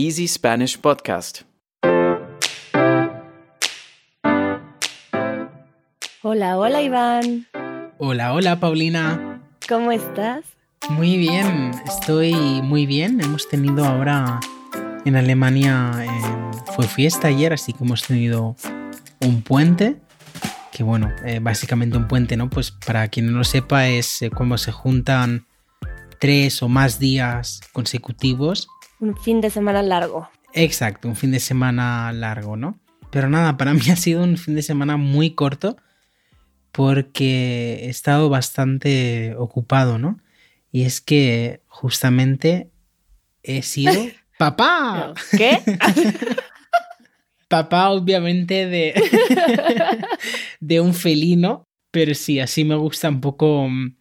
Easy 0.00 0.28
Spanish 0.28 0.78
Podcast. 0.78 1.40
Hola, 6.22 6.56
hola 6.56 6.82
Iván. 6.82 7.48
Hola, 7.98 8.32
hola 8.32 8.60
Paulina. 8.60 9.42
¿Cómo 9.68 9.90
estás? 9.90 10.44
Muy 10.88 11.16
bien, 11.16 11.72
estoy 11.84 12.32
muy 12.62 12.86
bien. 12.86 13.20
Hemos 13.20 13.48
tenido 13.48 13.84
ahora 13.84 14.38
en 15.04 15.16
Alemania, 15.16 15.90
eh, 16.04 16.62
fue 16.76 16.86
fiesta 16.86 17.26
ayer, 17.26 17.52
así 17.52 17.72
que 17.72 17.82
hemos 17.82 18.04
tenido 18.04 18.54
un 19.18 19.42
puente. 19.42 19.96
Que 20.70 20.84
bueno, 20.84 21.10
eh, 21.24 21.40
básicamente 21.42 21.96
un 21.96 22.06
puente, 22.06 22.36
¿no? 22.36 22.48
Pues 22.48 22.70
para 22.70 23.08
quien 23.08 23.32
no 23.32 23.38
lo 23.38 23.42
sepa 23.42 23.88
es 23.88 24.22
eh, 24.22 24.30
cuando 24.30 24.58
se 24.58 24.70
juntan 24.70 25.48
tres 26.20 26.62
o 26.62 26.68
más 26.68 27.00
días 27.00 27.62
consecutivos. 27.72 28.68
Un 29.00 29.16
fin 29.16 29.40
de 29.40 29.50
semana 29.50 29.82
largo. 29.82 30.28
Exacto, 30.52 31.08
un 31.08 31.16
fin 31.16 31.30
de 31.30 31.40
semana 31.40 32.12
largo, 32.12 32.56
¿no? 32.56 32.78
Pero 33.10 33.28
nada, 33.28 33.56
para 33.56 33.74
mí 33.74 33.82
ha 33.90 33.96
sido 33.96 34.22
un 34.22 34.36
fin 34.36 34.54
de 34.54 34.62
semana 34.62 34.96
muy 34.96 35.32
corto 35.32 35.76
porque 36.72 37.80
he 37.82 37.88
estado 37.88 38.28
bastante 38.28 39.34
ocupado, 39.36 39.98
¿no? 39.98 40.20
Y 40.70 40.82
es 40.82 41.00
que 41.00 41.62
justamente 41.66 42.70
he 43.42 43.62
sido 43.62 43.92
papá. 44.38 45.14
¿Qué? 45.36 45.60
papá, 47.48 47.90
obviamente, 47.90 48.66
de, 48.66 48.94
de 50.60 50.80
un 50.80 50.94
felino, 50.94 51.66
pero 51.90 52.14
sí, 52.14 52.38
así 52.38 52.64
me 52.64 52.76
gusta 52.76 53.08
un 53.08 53.20
poco 53.20 53.68
mm, 53.68 53.97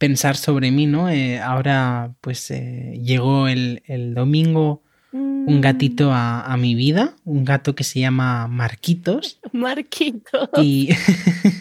pensar 0.00 0.36
sobre 0.36 0.72
mí, 0.72 0.86
¿no? 0.86 1.08
Eh, 1.10 1.38
ahora, 1.38 2.16
pues, 2.20 2.50
eh, 2.50 2.98
llegó 3.04 3.46
el, 3.46 3.84
el 3.86 4.14
domingo 4.14 4.82
un 5.12 5.58
Mm, 5.58 5.60
gatito 5.60 6.12
a, 6.12 6.42
a 6.42 6.56
mi 6.56 6.74
vida, 6.74 7.16
un 7.24 7.44
gato 7.44 7.74
que 7.74 7.84
se 7.84 8.00
llama 8.00 8.46
Marquitos. 8.48 9.40
Marquitos. 9.52 10.48
Y. 10.58 10.90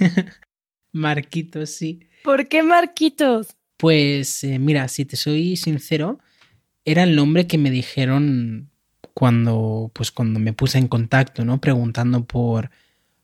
Marquitos, 0.92 1.70
sí. 1.70 2.00
¿Por 2.24 2.48
qué 2.48 2.64
Marquitos? 2.64 3.56
Pues 3.78 4.44
eh, 4.44 4.60
mira, 4.60 4.88
si 4.88 5.06
te 5.06 5.16
soy 5.16 5.56
sincero, 5.56 6.20
era 6.86 7.04
el 7.04 7.16
nombre 7.16 7.48
que 7.48 7.58
me 7.58 7.72
dijeron 7.72 8.70
cuando, 9.14 9.92
pues, 9.94 10.12
cuando 10.12 10.40
me 10.40 10.54
puse 10.54 10.78
en 10.78 10.88
contacto, 10.88 11.46
¿no? 11.46 11.60
Preguntando 11.60 12.26
por, 12.26 12.72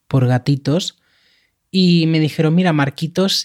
por 0.08 0.28
gatitos. 0.28 1.00
Y 1.72 2.08
me 2.08 2.20
dijeron, 2.20 2.56
mira, 2.56 2.74
Marquitos 2.74 3.44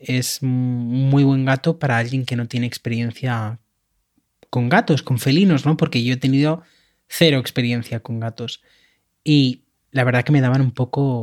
es 0.00 0.42
muy 0.42 1.22
buen 1.24 1.44
gato 1.44 1.78
para 1.78 1.98
alguien 1.98 2.24
que 2.24 2.36
no 2.36 2.48
tiene 2.48 2.66
experiencia 2.66 3.58
con 4.48 4.68
gatos, 4.68 5.02
con 5.02 5.18
felinos, 5.18 5.66
¿no? 5.66 5.76
Porque 5.76 6.02
yo 6.02 6.14
he 6.14 6.16
tenido 6.16 6.62
cero 7.06 7.38
experiencia 7.38 8.00
con 8.00 8.18
gatos. 8.18 8.62
Y 9.22 9.64
la 9.90 10.04
verdad 10.04 10.24
que 10.24 10.32
me 10.32 10.40
daban 10.40 10.62
un 10.62 10.72
poco 10.72 11.20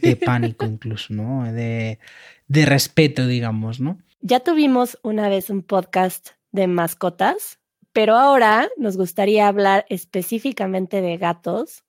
de 0.00 0.16
pánico 0.24 0.64
incluso, 0.66 1.12
¿no? 1.12 1.52
De, 1.52 1.98
de 2.46 2.66
respeto, 2.66 3.26
digamos, 3.26 3.80
¿no? 3.80 3.98
Ya 4.20 4.40
tuvimos 4.40 4.98
una 5.02 5.28
vez 5.28 5.50
un 5.50 5.62
podcast 5.62 6.30
de 6.52 6.68
mascotas, 6.68 7.58
pero 7.92 8.16
ahora 8.16 8.68
nos 8.76 8.96
gustaría 8.96 9.48
hablar 9.48 9.84
específicamente 9.88 11.00
de 11.00 11.16
gatos, 11.16 11.82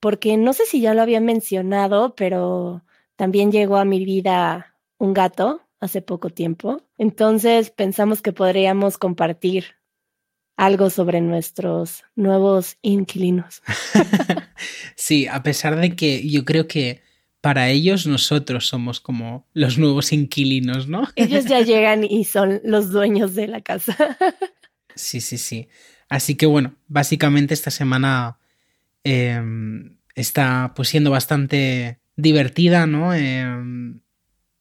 porque 0.00 0.36
no 0.38 0.54
sé 0.54 0.64
si 0.64 0.80
ya 0.80 0.94
lo 0.94 1.02
había 1.02 1.20
mencionado, 1.20 2.14
pero 2.14 2.82
también 3.16 3.52
llegó 3.52 3.76
a 3.76 3.84
mi 3.84 4.04
vida 4.04 4.74
un 4.98 5.12
gato 5.12 5.60
hace 5.80 6.02
poco 6.02 6.30
tiempo. 6.30 6.82
Entonces 6.98 7.70
pensamos 7.70 8.22
que 8.22 8.32
podríamos 8.32 8.98
compartir 8.98 9.76
algo 10.56 10.90
sobre 10.90 11.20
nuestros 11.20 12.04
nuevos 12.14 12.76
inquilinos. 12.82 13.62
sí, 14.96 15.26
a 15.26 15.42
pesar 15.42 15.78
de 15.78 15.96
que 15.96 16.28
yo 16.28 16.44
creo 16.44 16.68
que 16.68 17.02
para 17.40 17.68
ellos 17.68 18.06
nosotros 18.06 18.66
somos 18.66 19.00
como 19.00 19.46
los 19.52 19.78
nuevos 19.78 20.12
inquilinos, 20.12 20.88
¿no? 20.88 21.08
Ellos 21.16 21.44
ya 21.44 21.60
llegan 21.62 22.04
y 22.04 22.24
son 22.24 22.60
los 22.64 22.90
dueños 22.90 23.34
de 23.34 23.48
la 23.48 23.60
casa. 23.60 23.96
sí, 24.94 25.20
sí, 25.20 25.38
sí. 25.38 25.68
Así 26.08 26.36
que 26.36 26.46
bueno, 26.46 26.74
básicamente 26.86 27.52
esta 27.52 27.70
semana 27.70 28.38
eh, 29.02 29.42
está 30.14 30.72
pues 30.74 30.88
siendo 30.88 31.10
bastante 31.10 31.98
divertida, 32.16 32.86
¿no? 32.86 33.12
Eh, 33.14 33.44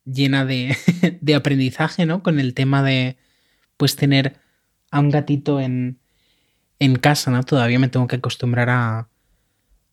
llena 0.06 0.46
de, 0.46 0.75
de 1.22 1.36
aprendizaje, 1.36 2.06
¿no? 2.06 2.24
Con 2.24 2.40
el 2.40 2.53
tema 2.53 2.84
de 2.84 3.18
pues 3.78 3.96
tener 3.96 4.38
a 4.91 5.00
un 5.00 5.09
gatito 5.09 5.59
en, 5.59 6.00
en 6.80 6.96
casa, 6.96 7.31
¿no? 7.31 7.44
Todavía 7.44 7.80
me 7.80 7.90
tengo 7.90 8.08
que 8.08 8.18
acostumbrar 8.18 8.69
a, 8.69 9.09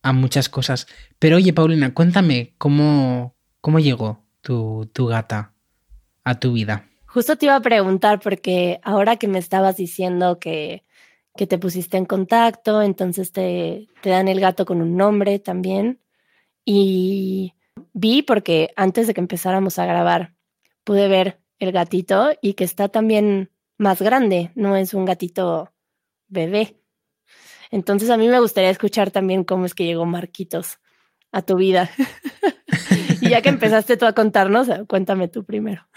a 0.01 0.13
muchas 0.13 0.49
cosas. 0.49 0.87
Pero 1.19 1.37
oye, 1.37 1.53
Paulina, 1.53 1.93
cuéntame 1.93 2.53
cómo, 2.57 3.35
cómo 3.61 3.79
llegó 3.79 4.23
tu, 4.41 4.89
tu 4.93 5.07
gata 5.07 5.53
a 6.23 6.39
tu 6.39 6.53
vida. 6.53 6.87
Justo 7.05 7.37
te 7.37 7.47
iba 7.47 7.55
a 7.55 7.61
preguntar 7.61 8.19
porque 8.21 8.79
ahora 8.83 9.17
que 9.17 9.27
me 9.27 9.39
estabas 9.39 9.75
diciendo 9.75 10.39
que, 10.39 10.85
que 11.35 11.47
te 11.47 11.57
pusiste 11.57 11.97
en 11.97 12.05
contacto, 12.05 12.81
entonces 12.81 13.31
te, 13.31 13.87
te 14.01 14.09
dan 14.09 14.27
el 14.27 14.39
gato 14.39 14.65
con 14.65 14.81
un 14.81 14.95
nombre 14.95 15.39
también. 15.39 15.99
Y 16.63 17.53
vi 17.93 18.21
porque 18.21 18.71
antes 18.75 19.07
de 19.07 19.13
que 19.13 19.21
empezáramos 19.21 19.79
a 19.79 19.85
grabar 19.85 20.33
pude 20.83 21.07
ver 21.07 21.39
el 21.59 21.71
gatito 21.71 22.31
y 22.41 22.53
que 22.53 22.63
está 22.63 22.89
también 22.89 23.51
más 23.77 24.01
grande, 24.01 24.51
no 24.55 24.75
es 24.75 24.93
un 24.93 25.05
gatito 25.05 25.71
bebé. 26.27 26.77
Entonces 27.71 28.09
a 28.09 28.17
mí 28.17 28.27
me 28.27 28.39
gustaría 28.39 28.69
escuchar 28.69 29.11
también 29.11 29.43
cómo 29.43 29.65
es 29.65 29.73
que 29.73 29.85
llegó 29.85 30.05
Marquitos 30.05 30.79
a 31.31 31.41
tu 31.41 31.55
vida. 31.55 31.89
y 33.21 33.29
ya 33.29 33.41
que 33.41 33.49
empezaste 33.49 33.97
tú 33.97 34.05
a 34.05 34.13
contarnos, 34.13 34.67
cuéntame 34.87 35.27
tú 35.27 35.43
primero. 35.43 35.87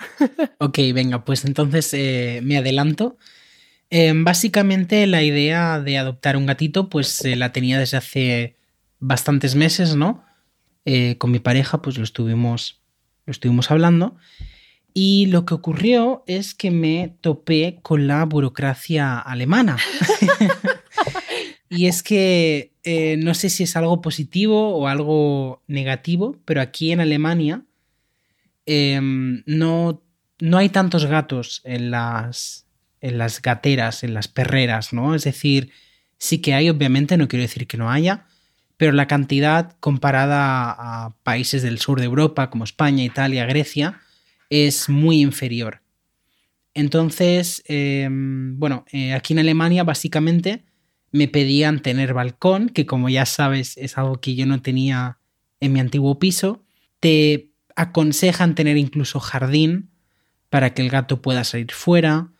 ok, 0.58 0.78
venga, 0.94 1.24
pues 1.24 1.44
entonces 1.44 1.92
eh, 1.94 2.40
me 2.42 2.58
adelanto. 2.58 3.18
Eh, 3.90 4.12
básicamente 4.14 5.06
la 5.06 5.22
idea 5.22 5.80
de 5.80 5.98
adoptar 5.98 6.36
un 6.36 6.46
gatito 6.46 6.88
pues 6.88 7.24
eh, 7.24 7.36
la 7.36 7.52
tenía 7.52 7.78
desde 7.78 7.96
hace 7.96 8.56
bastantes 8.98 9.54
meses, 9.54 9.94
¿no? 9.94 10.24
Eh, 10.84 11.16
con 11.18 11.30
mi 11.30 11.38
pareja 11.38 11.80
pues 11.80 11.96
lo 11.96 12.04
estuvimos, 12.04 12.82
lo 13.26 13.30
estuvimos 13.30 13.70
hablando. 13.70 14.16
Y 14.92 15.26
lo 15.26 15.44
que 15.44 15.54
ocurrió 15.54 16.22
es 16.26 16.54
que 16.54 16.70
me 16.70 17.16
topé 17.20 17.80
con 17.82 18.06
la 18.06 18.24
burocracia 18.24 19.18
alemana. 19.18 19.76
y 21.68 21.86
es 21.86 22.02
que 22.04 22.74
eh, 22.84 23.16
no 23.18 23.34
sé 23.34 23.50
si 23.50 23.64
es 23.64 23.76
algo 23.76 24.00
positivo 24.00 24.76
o 24.76 24.86
algo 24.86 25.62
negativo, 25.66 26.38
pero 26.44 26.60
aquí 26.60 26.92
en 26.92 27.00
Alemania 27.00 27.64
eh, 28.66 29.00
no, 29.02 30.02
no 30.38 30.58
hay 30.58 30.68
tantos 30.68 31.06
gatos 31.06 31.60
en 31.64 31.90
las, 31.90 32.66
en 33.00 33.18
las 33.18 33.42
gateras, 33.42 34.04
en 34.04 34.14
las 34.14 34.28
perreras, 34.28 34.92
¿no? 34.92 35.14
Es 35.14 35.24
decir, 35.24 35.70
sí 36.18 36.38
que 36.38 36.54
hay, 36.54 36.70
obviamente, 36.70 37.16
no 37.16 37.26
quiero 37.26 37.42
decir 37.42 37.66
que 37.66 37.76
no 37.76 37.90
haya, 37.90 38.26
pero 38.84 38.92
la 38.92 39.06
cantidad 39.06 39.78
comparada 39.80 40.76
a 40.76 41.16
países 41.22 41.62
del 41.62 41.78
sur 41.78 42.00
de 42.00 42.04
Europa 42.04 42.50
como 42.50 42.64
España, 42.64 43.02
Italia, 43.02 43.46
Grecia, 43.46 44.02
es 44.50 44.90
muy 44.90 45.22
inferior. 45.22 45.80
Entonces, 46.74 47.62
eh, 47.66 48.06
bueno, 48.10 48.84
eh, 48.92 49.14
aquí 49.14 49.32
en 49.32 49.38
Alemania 49.38 49.84
básicamente 49.84 50.66
me 51.12 51.28
pedían 51.28 51.80
tener 51.80 52.12
balcón, 52.12 52.68
que 52.68 52.84
como 52.84 53.08
ya 53.08 53.24
sabes 53.24 53.78
es 53.78 53.96
algo 53.96 54.20
que 54.20 54.34
yo 54.34 54.44
no 54.44 54.60
tenía 54.60 55.16
en 55.60 55.72
mi 55.72 55.80
antiguo 55.80 56.18
piso. 56.18 56.62
Te 57.00 57.52
aconsejan 57.76 58.54
tener 58.54 58.76
incluso 58.76 59.18
jardín 59.18 59.88
para 60.50 60.74
que 60.74 60.82
el 60.82 60.90
gato 60.90 61.22
pueda 61.22 61.42
salir 61.44 61.72
fuera, 61.72 62.33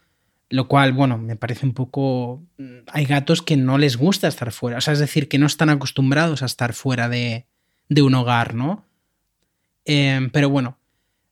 lo 0.54 0.68
cual, 0.68 0.92
bueno, 0.92 1.18
me 1.18 1.34
parece 1.34 1.66
un 1.66 1.74
poco... 1.74 2.44
Hay 2.86 3.06
gatos 3.06 3.42
que 3.42 3.56
no 3.56 3.76
les 3.76 3.96
gusta 3.96 4.28
estar 4.28 4.52
fuera, 4.52 4.78
o 4.78 4.80
sea, 4.80 4.92
es 4.92 5.00
decir, 5.00 5.28
que 5.28 5.36
no 5.36 5.46
están 5.46 5.68
acostumbrados 5.68 6.42
a 6.42 6.46
estar 6.46 6.74
fuera 6.74 7.08
de, 7.08 7.46
de 7.88 8.02
un 8.02 8.14
hogar, 8.14 8.54
¿no? 8.54 8.84
Eh, 9.84 10.28
pero 10.32 10.48
bueno, 10.48 10.78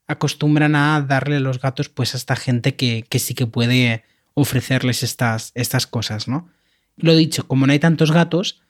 acostumbran 0.08 0.74
a 0.74 1.00
darle 1.02 1.38
los 1.38 1.60
gatos 1.60 1.88
pues 1.88 2.14
a 2.14 2.16
esta 2.16 2.34
gente 2.34 2.74
que, 2.74 3.04
que 3.08 3.20
sí 3.20 3.34
que 3.34 3.46
puede 3.46 4.02
ofrecerles 4.34 5.04
estas, 5.04 5.52
estas 5.54 5.86
cosas, 5.86 6.26
¿no? 6.26 6.48
Lo 6.96 7.14
dicho, 7.14 7.46
como 7.46 7.68
no 7.68 7.72
hay 7.72 7.78
tantos 7.78 8.10
gatos, 8.10 8.60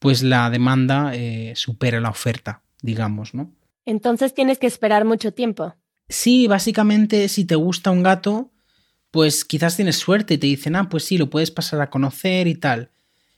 pues 0.00 0.24
la 0.24 0.50
demanda 0.50 1.12
eh, 1.14 1.52
supera 1.54 2.00
la 2.00 2.10
oferta, 2.10 2.62
digamos, 2.82 3.32
¿no? 3.32 3.52
Entonces 3.86 4.34
tienes 4.34 4.58
que 4.58 4.66
esperar 4.66 5.04
mucho 5.04 5.32
tiempo. 5.32 5.76
Sí, 6.08 6.48
básicamente 6.48 7.28
si 7.28 7.44
te 7.44 7.54
gusta 7.54 7.92
un 7.92 8.02
gato, 8.02 8.50
pues 9.14 9.44
quizás 9.44 9.76
tienes 9.76 9.94
suerte 9.94 10.34
y 10.34 10.38
te 10.38 10.48
dicen, 10.48 10.74
ah, 10.74 10.88
pues 10.88 11.04
sí, 11.04 11.18
lo 11.18 11.30
puedes 11.30 11.52
pasar 11.52 11.80
a 11.80 11.88
conocer 11.88 12.48
y 12.48 12.56
tal. 12.56 12.90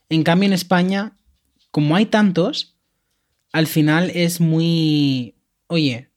En 0.09 0.23
cambio 0.23 0.47
en 0.47 0.55
España, 0.55 1.19
como 1.71 1.95
hay 1.95 2.07
tantos, 2.07 2.79
al 3.53 3.67
final 3.67 4.11
es 4.15 4.41
muy, 4.41 5.35
oye, 5.67 6.09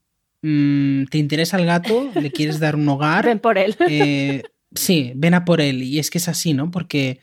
mmm, 0.43 1.03
¿te 1.11 1.17
interesa 1.17 1.57
el 1.57 1.65
gato? 1.65 2.09
¿Le 2.15 2.31
quieres 2.31 2.61
dar 2.61 2.77
un 2.77 2.87
hogar? 2.87 3.25
Ven 3.25 3.39
por 3.39 3.57
él. 3.57 3.75
Eh, 3.89 4.43
sí, 4.73 5.11
ven 5.17 5.33
a 5.33 5.43
por 5.43 5.59
él. 5.59 5.83
Y 5.83 5.99
es 5.99 6.09
que 6.09 6.19
es 6.19 6.29
así, 6.29 6.53
¿no? 6.53 6.71
Porque 6.71 7.19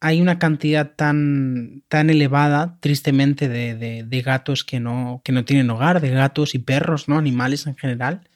hay 0.00 0.20
una 0.20 0.40
cantidad 0.40 0.96
tan, 0.96 1.84
tan 1.86 2.10
elevada, 2.10 2.76
tristemente, 2.80 3.48
de, 3.48 3.76
de, 3.76 4.02
de, 4.02 4.22
gatos 4.22 4.64
que 4.64 4.80
no, 4.80 5.22
que 5.22 5.30
no 5.30 5.44
tienen 5.44 5.70
hogar, 5.70 6.00
de 6.00 6.10
gatos 6.10 6.56
y 6.56 6.58
perros, 6.58 7.06
¿no? 7.06 7.18
Animales 7.18 7.68
en 7.68 7.76
general. 7.76 8.28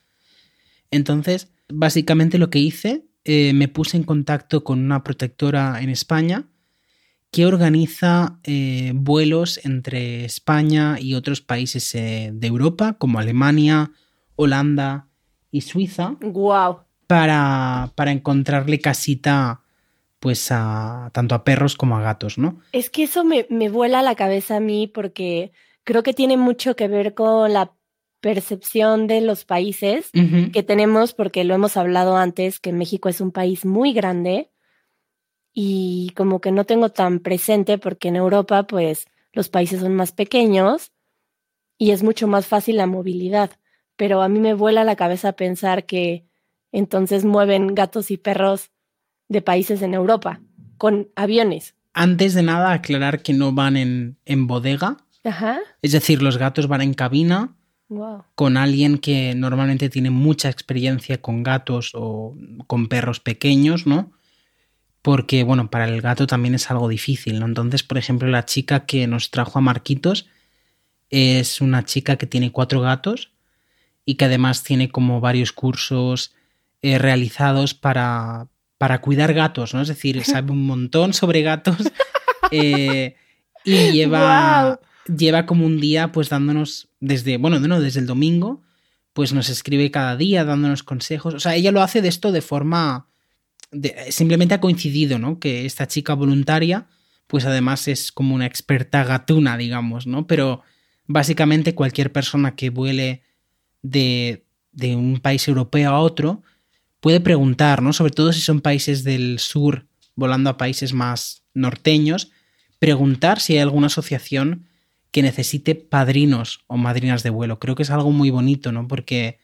Entonces, 0.93 1.49
básicamente 1.69 2.39
lo 2.39 2.49
que 2.49 2.61
hice, 2.61 3.07
eh, 3.25 3.53
me 3.55 3.69
puse 3.69 3.97
en 3.97 4.05
contacto 4.05 4.65
con 4.65 4.79
una 4.81 5.05
protectora 5.05 5.81
en 5.81 5.91
España 5.91 6.45
que 7.31 7.47
organiza 7.47 8.39
eh, 8.45 8.93
vuelos 8.95 9.59
entre 9.65 10.25
España 10.25 10.99
y 11.01 11.15
otros 11.15 11.41
países 11.41 11.95
eh, 11.95 12.31
de 12.33 12.47
Europa, 12.47 12.95
como 12.99 13.19
Alemania, 13.19 13.91
Holanda 14.37 15.09
y 15.51 15.63
Suiza. 15.63 16.17
¡Wow! 16.21 16.81
Para, 17.07 17.93
para 17.95 18.13
encontrarle 18.13 18.81
casita 18.81 19.63
pues 20.19 20.53
a 20.53 21.11
tanto 21.13 21.35
a 21.35 21.43
perros 21.43 21.75
como 21.75 21.97
a 21.97 22.03
gatos, 22.03 22.39
¿no? 22.39 22.61
Es 22.71 22.91
que 22.91 23.05
eso 23.05 23.25
me, 23.25 23.47
me 23.51 23.69
vuela 23.69 24.03
la 24.03 24.15
cabeza 24.15 24.57
a 24.57 24.61
mí 24.61 24.87
porque 24.87 25.53
creo 25.85 26.03
que 26.03 26.15
tiene 26.15 26.37
mucho 26.37 26.77
que 26.77 26.87
ver 26.87 27.15
con 27.15 27.53
la 27.53 27.73
percepción 28.23 29.09
de 29.09 29.21
los 29.21 29.45
países 29.45 30.09
uh 30.15 30.19
-huh. 30.19 30.53
que 30.53 30.63
tenemos, 30.63 31.13
porque 31.13 31.45
lo 31.45 31.55
hemos 31.55 31.77
hablado 31.77 32.17
antes, 32.17 32.61
que 32.61 32.73
México 32.73 33.11
es 33.11 33.21
un 33.21 33.33
país 33.33 33.67
muy 33.67 33.93
grande 33.93 34.51
y 35.53 36.13
como 36.17 36.41
que 36.41 36.53
no 36.53 36.65
tengo 36.65 36.89
tan 36.89 37.19
presente 37.19 37.77
porque 37.77 38.09
en 38.09 38.17
Europa 38.17 38.63
pues 38.67 39.07
los 39.33 39.49
países 39.49 39.81
son 39.81 39.95
más 39.95 40.13
pequeños 40.13 40.93
y 41.77 41.91
es 41.91 42.03
mucho 42.03 42.29
más 42.29 42.47
fácil 42.47 42.77
la 42.77 42.87
movilidad, 42.87 43.51
pero 43.97 44.23
a 44.23 44.29
mí 44.29 44.39
me 44.39 44.55
vuela 44.55 44.85
la 44.85 44.97
cabeza 44.97 45.33
pensar 45.33 45.85
que 45.85 46.25
entonces 46.71 47.25
mueven 47.25 47.75
gatos 47.75 48.11
y 48.11 48.17
perros 48.17 48.71
de 49.29 49.43
países 49.43 49.83
en 49.83 49.95
Europa 49.95 50.41
con 50.79 51.09
aviones. 51.17 51.75
Antes 51.93 52.35
de 52.35 52.43
nada, 52.43 52.73
aclarar 52.73 53.23
que 53.23 53.33
no 53.35 53.53
van 53.53 53.77
en, 53.77 54.17
en 54.25 54.47
bodega. 54.47 54.97
Ajá. 55.25 55.59
Es 55.83 55.93
decir, 55.93 56.23
los 56.23 56.39
gatos 56.39 56.69
van 56.69 56.83
en 56.83 56.95
cabina 56.95 57.57
wow. 57.97 58.25
con 58.35 58.57
alguien 58.57 58.99
que 58.99 59.35
normalmente 59.35 59.89
tiene 59.89 60.11
mucha 60.11 60.49
experiencia 60.49 61.21
con 61.21 61.43
gatos 61.43 61.93
o 61.95 62.37
con 62.67 62.89
perros 62.89 63.21
pequeños, 63.21 63.87
¿no? 63.87 64.13
Porque, 65.03 65.43
bueno, 65.43 65.71
para 65.71 65.87
el 65.87 66.01
gato 66.01 66.27
también 66.27 66.55
es 66.55 66.71
algo 66.71 66.89
difícil, 66.89 67.41
¿no? 67.41 67.47
Entonces, 67.47 67.83
por 67.83 67.99
ejemplo, 67.99 68.29
la 68.29 68.45
chica 68.45 68.87
que 68.87 69.07
nos 69.07 69.31
trajo 69.31 69.59
a 69.59 69.63
Marquitos 69.63 70.29
es 71.11 71.61
una 71.61 71.85
chica 71.85 72.17
que 72.17 72.27
tiene 72.27 72.53
cuatro 72.53 72.81
gatos 72.81 73.33
y 74.05 74.15
que 74.15 74.25
además 74.25 74.63
tiene 74.65 74.91
como 74.91 75.21
varios 75.21 75.53
cursos 75.53 76.35
eh, 76.83 76.99
realizados 76.99 77.75
para, 77.75 78.49
para 78.79 79.01
cuidar 79.01 79.35
gatos, 79.35 79.75
¿no? 79.75 79.83
Es 79.83 79.89
decir, 79.89 80.25
sabe 80.25 80.53
un 80.53 80.67
montón 80.67 81.13
sobre 81.13 81.43
gatos 81.43 81.77
eh, 82.51 83.17
y 83.65 83.93
lleva, 83.93 84.65
wow. 84.65 84.79
Lleva 85.07 85.47
como 85.47 85.67
un 85.67 85.81
día 85.81 86.13
pues 86.13 86.29
dándonos 86.29 86.89
desde, 87.01 87.37
bueno, 87.37 87.59
no, 87.61 87.81
desde 87.81 88.01
el 88.01 88.07
domingo, 88.07 88.63
pues 89.13 89.33
nos 89.33 89.49
escribe 89.49 89.91
cada 89.91 90.17
día 90.17 90.45
dándonos 90.45 90.83
consejos. 90.83 91.35
O 91.35 91.41
sea, 91.41 91.55
ella 91.55 91.73
lo 91.73 91.83
hace 91.83 92.03
de 92.03 92.09
esto 92.09 92.33
de 92.33 92.43
forma... 92.43 93.09
De, 93.71 94.11
simplemente 94.11 94.55
ha 94.55 94.61
coincidido, 94.61 95.19
¿no? 95.19 95.39
Que 95.39 95.65
esta 95.65 95.87
chica 95.87 96.15
voluntaria, 96.15 96.87
pues 97.27 97.45
además 97.45 97.89
es 97.89 98.13
como 98.13 98.35
una 98.35 98.47
experta 98.47 99.05
gatuna, 99.05 99.57
digamos, 99.57 100.07
¿no? 100.07 100.27
Pero 100.27 100.63
básicamente 101.07 101.75
cualquier 101.75 102.13
persona 102.13 102.55
que 102.55 102.71
vuele 102.71 103.23
de, 103.81 104.45
de 104.73 104.95
un 104.95 105.21
país 105.21 105.49
europeo 105.49 105.91
a 105.91 106.01
otro, 106.01 106.43
puede 107.01 107.21
preguntar, 107.21 107.83
¿no? 107.83 107.93
Sobre 107.93 108.13
todo 108.13 108.33
si 108.33 108.41
son 108.41 108.61
países 108.61 109.05
del 109.05 109.39
sur 109.39 109.87
volando 110.15 110.51
a 110.51 110.57
países 110.59 110.93
más 110.93 111.43
norteños, 111.55 112.31
preguntar 112.79 113.41
si 113.41 113.55
hay 113.55 113.61
alguna 113.61 113.87
asociación 113.87 114.69
que 115.13 115.23
necesite 115.23 115.75
padrinos 115.77 116.65
o 116.67 116.77
madrinas 116.77 117.23
de 117.23 117.31
vuelo. 117.31 117.61
Creo 117.61 117.77
que 117.77 117.85
es 117.85 117.91
algo 117.91 118.11
muy 118.11 118.31
bonito, 118.31 118.73
¿no? 118.73 118.89
Porque 118.89 119.39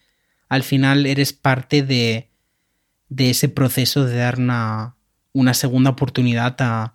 al 0.49 0.63
final 0.63 1.07
eres 1.07 1.33
parte 1.33 1.83
de, 1.83 2.31
de 3.09 3.31
ese 3.31 3.49
proceso 3.49 4.05
de 4.05 4.17
dar 4.17 4.39
una, 4.39 4.97
una 5.33 5.55
segunda 5.55 5.91
oportunidad 5.91 6.57
a, 6.61 6.95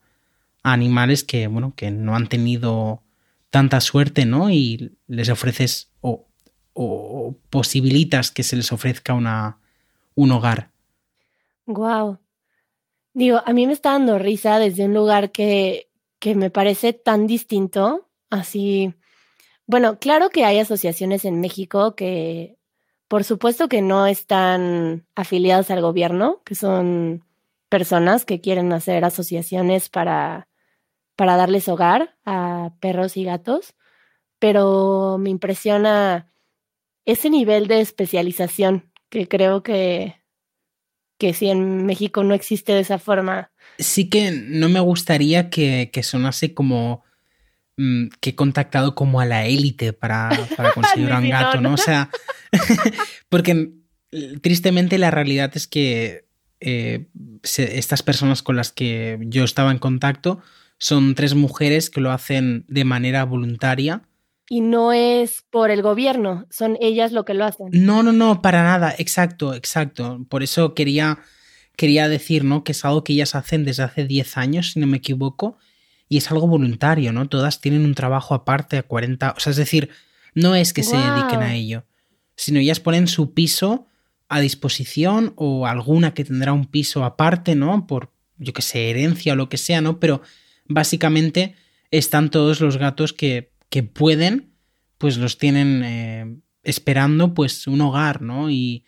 animales 0.66 1.26
que, 1.26 1.48
bueno, 1.48 1.74
que 1.76 1.92
no 1.92 2.16
han 2.16 2.30
tenido 2.30 3.04
tanta 3.50 3.82
suerte, 3.82 4.26
¿no? 4.26 4.50
Y 4.50 4.96
les 5.08 5.28
ofreces 5.28 5.92
o, 6.00 6.26
o, 6.72 7.36
posibilitas 7.50 8.32
que 8.32 8.44
se 8.44 8.56
les 8.56 8.72
ofrezca 8.72 9.14
una, 9.14 9.58
un 10.16 10.32
hogar. 10.32 10.72
Wow. 11.66 12.18
Digo, 13.14 13.42
a 13.46 13.52
mí 13.52 13.68
me 13.68 13.74
está 13.74 13.92
dando 13.92 14.18
risa 14.18 14.58
desde 14.58 14.86
un 14.86 14.94
lugar 14.94 15.32
que, 15.34 15.90
que 16.20 16.34
me 16.34 16.50
parece 16.50 16.94
tan 16.94 17.28
distinto, 17.28 18.08
así. 18.34 18.94
Bueno, 19.66 20.00
claro 20.00 20.30
que 20.30 20.46
hay 20.46 20.60
asociaciones 20.60 21.26
en 21.26 21.40
México 21.40 21.96
que, 21.96 22.58
por 23.08 23.24
supuesto 23.24 23.70
que 23.70 23.82
no 23.82 24.08
están 24.08 25.06
afiliadas 25.16 25.72
al 25.72 25.82
gobierno, 25.82 26.42
que 26.46 26.56
son 26.56 27.24
personas 27.70 28.26
que 28.26 28.42
quieren 28.42 28.74
hacer 28.74 29.06
asociaciones 29.06 29.90
para, 29.90 30.48
para 31.16 31.38
darles 31.38 31.68
hogar 31.68 32.16
a 32.26 32.74
perros 32.80 33.18
y 33.18 33.24
gatos, 33.24 33.76
pero 34.40 35.18
me 35.20 35.30
impresiona 35.30 36.32
ese 37.06 37.30
nivel 37.30 37.68
de 37.68 37.82
especialización 37.82 38.92
que 39.10 39.28
creo 39.28 39.64
que, 39.64 40.16
que 41.18 41.34
si 41.34 41.50
en 41.50 41.86
México 41.86 42.24
no 42.24 42.34
existe 42.34 42.74
de 42.74 42.82
esa 42.82 43.00
forma. 43.00 43.52
Sí 43.80 44.10
que 44.10 44.32
no 44.32 44.70
me 44.70 44.80
gustaría 44.80 45.50
que, 45.50 45.90
que 45.94 46.04
sonase 46.04 46.54
como 46.54 47.04
mmm, 47.78 48.08
que 48.20 48.32
he 48.32 48.36
contactado 48.36 48.96
como 48.96 49.20
a 49.20 49.26
la 49.26 49.46
élite 49.46 49.94
para, 49.94 50.30
para 50.56 50.72
conseguir 50.74 51.12
un 51.12 51.30
gato, 51.30 51.62
¿no? 51.62 51.74
O 51.74 51.78
sea, 51.78 52.10
porque 53.30 53.72
tristemente 54.42 54.98
la 54.98 55.12
realidad 55.12 55.52
es 55.56 55.68
que 55.68 56.26
eh, 56.60 57.08
se, 57.44 57.78
estas 57.78 58.04
personas 58.04 58.42
con 58.44 58.56
las 58.56 58.72
que 58.72 59.18
yo 59.22 59.44
estaba 59.44 59.72
en 59.72 59.80
contacto 59.80 60.42
son 60.78 61.16
tres 61.16 61.36
mujeres 61.36 61.90
que 61.90 62.02
lo 62.02 62.12
hacen 62.12 62.66
de 62.68 62.86
manera 62.86 63.24
voluntaria 63.26 64.04
y 64.50 64.62
no 64.62 64.92
es 64.92 65.44
por 65.50 65.72
el 65.72 65.82
gobierno, 65.82 66.46
son 66.50 66.78
ellas 66.82 67.12
lo 67.12 67.26
que 67.26 67.34
lo 67.34 67.46
hacen. 67.46 67.70
No, 67.72 68.04
no, 68.04 68.12
no, 68.12 68.42
para 68.42 68.64
nada, 68.64 68.94
exacto, 68.98 69.54
exacto. 69.54 70.26
Por 70.30 70.44
eso 70.44 70.74
quería, 70.74 71.20
quería 71.78 72.10
decir, 72.10 72.44
¿no? 72.44 72.64
Que 72.64 72.74
es 72.74 72.84
algo 72.84 73.04
que 73.04 73.14
ellas 73.14 73.36
hacen 73.36 73.64
desde 73.64 73.84
hace 73.84 74.06
10 74.06 74.38
años, 74.38 74.72
si 74.72 74.80
no 74.80 74.88
me 74.88 74.98
equivoco, 74.98 75.58
y 76.14 76.18
es 76.18 76.30
algo 76.32 76.48
voluntario, 76.48 77.12
¿no? 77.12 77.28
Todas 77.28 77.62
tienen 77.62 77.86
un 77.86 77.96
trabajo 77.96 78.34
aparte 78.36 78.78
a 78.78 78.84
40, 78.84 79.36
o 79.36 79.40
sea, 79.40 79.52
es 79.52 79.58
decir, 79.58 79.90
no 80.36 80.56
es 80.56 80.74
que 80.74 80.82
wow. 80.82 80.92
se 80.92 80.98
dediquen 80.98 81.42
a 81.42 81.56
ello, 81.56 81.86
sino 82.36 82.60
ellas 82.60 82.80
ponen 82.80 83.08
su 83.08 83.34
piso 83.34 83.88
a 84.30 84.40
disposición 84.40 85.34
o 85.36 85.68
alguna 85.68 86.14
que 86.14 86.26
tendrá 86.26 86.54
un 86.54 86.66
piso 86.66 87.04
aparte, 87.04 87.56
¿no? 87.56 87.88
Por, 87.88 88.12
yo 88.38 88.54
que 88.54 88.62
sé, 88.62 88.90
herencia 88.90 89.34
o 89.34 89.36
lo 89.36 89.50
que 89.50 89.58
sea, 89.58 89.82
¿no? 89.82 90.00
Pero 90.00 90.22
básicamente 90.68 91.56
están 91.92 92.30
todos 92.30 92.62
los 92.62 92.78
gatos 92.78 93.14
que 93.14 93.54
que 93.74 93.82
pueden, 93.82 94.52
pues 95.00 95.18
los 95.18 95.40
tienen 95.40 95.82
eh, 95.84 96.38
esperando 96.62 97.34
pues 97.34 97.66
un 97.66 97.82
hogar, 97.82 98.22
¿no? 98.22 98.52
Y 98.52 98.86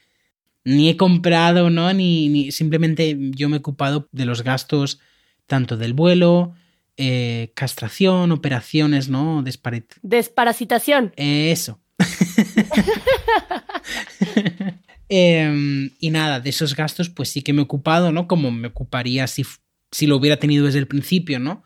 ni 0.63 0.89
he 0.89 0.95
comprado, 0.95 1.71
¿no? 1.71 1.91
Ni, 1.91 2.29
ni, 2.29 2.51
simplemente 2.51 3.17
yo 3.31 3.49
me 3.49 3.55
he 3.55 3.59
ocupado 3.61 4.09
de 4.11 4.25
los 4.25 4.43
gastos 4.43 4.99
tanto 5.47 5.75
del 5.75 5.95
vuelo, 5.95 6.53
eh, 6.97 7.51
castración, 7.55 8.31
operaciones, 8.31 9.09
¿no? 9.09 9.43
Desparit 9.43 9.93
Desparasitación. 10.01 11.13
Eh, 11.17 11.51
eso. 11.51 11.79
eh, 15.09 15.89
y 15.99 16.09
nada, 16.09 16.39
de 16.39 16.49
esos 16.49 16.75
gastos 16.75 17.09
pues 17.09 17.29
sí 17.29 17.41
que 17.41 17.53
me 17.53 17.61
he 17.61 17.63
ocupado, 17.63 18.11
¿no? 18.11 18.27
Como 18.27 18.51
me 18.51 18.67
ocuparía 18.67 19.27
si, 19.27 19.45
si 19.91 20.07
lo 20.07 20.17
hubiera 20.17 20.37
tenido 20.37 20.65
desde 20.65 20.79
el 20.79 20.87
principio, 20.87 21.39
¿no? 21.39 21.63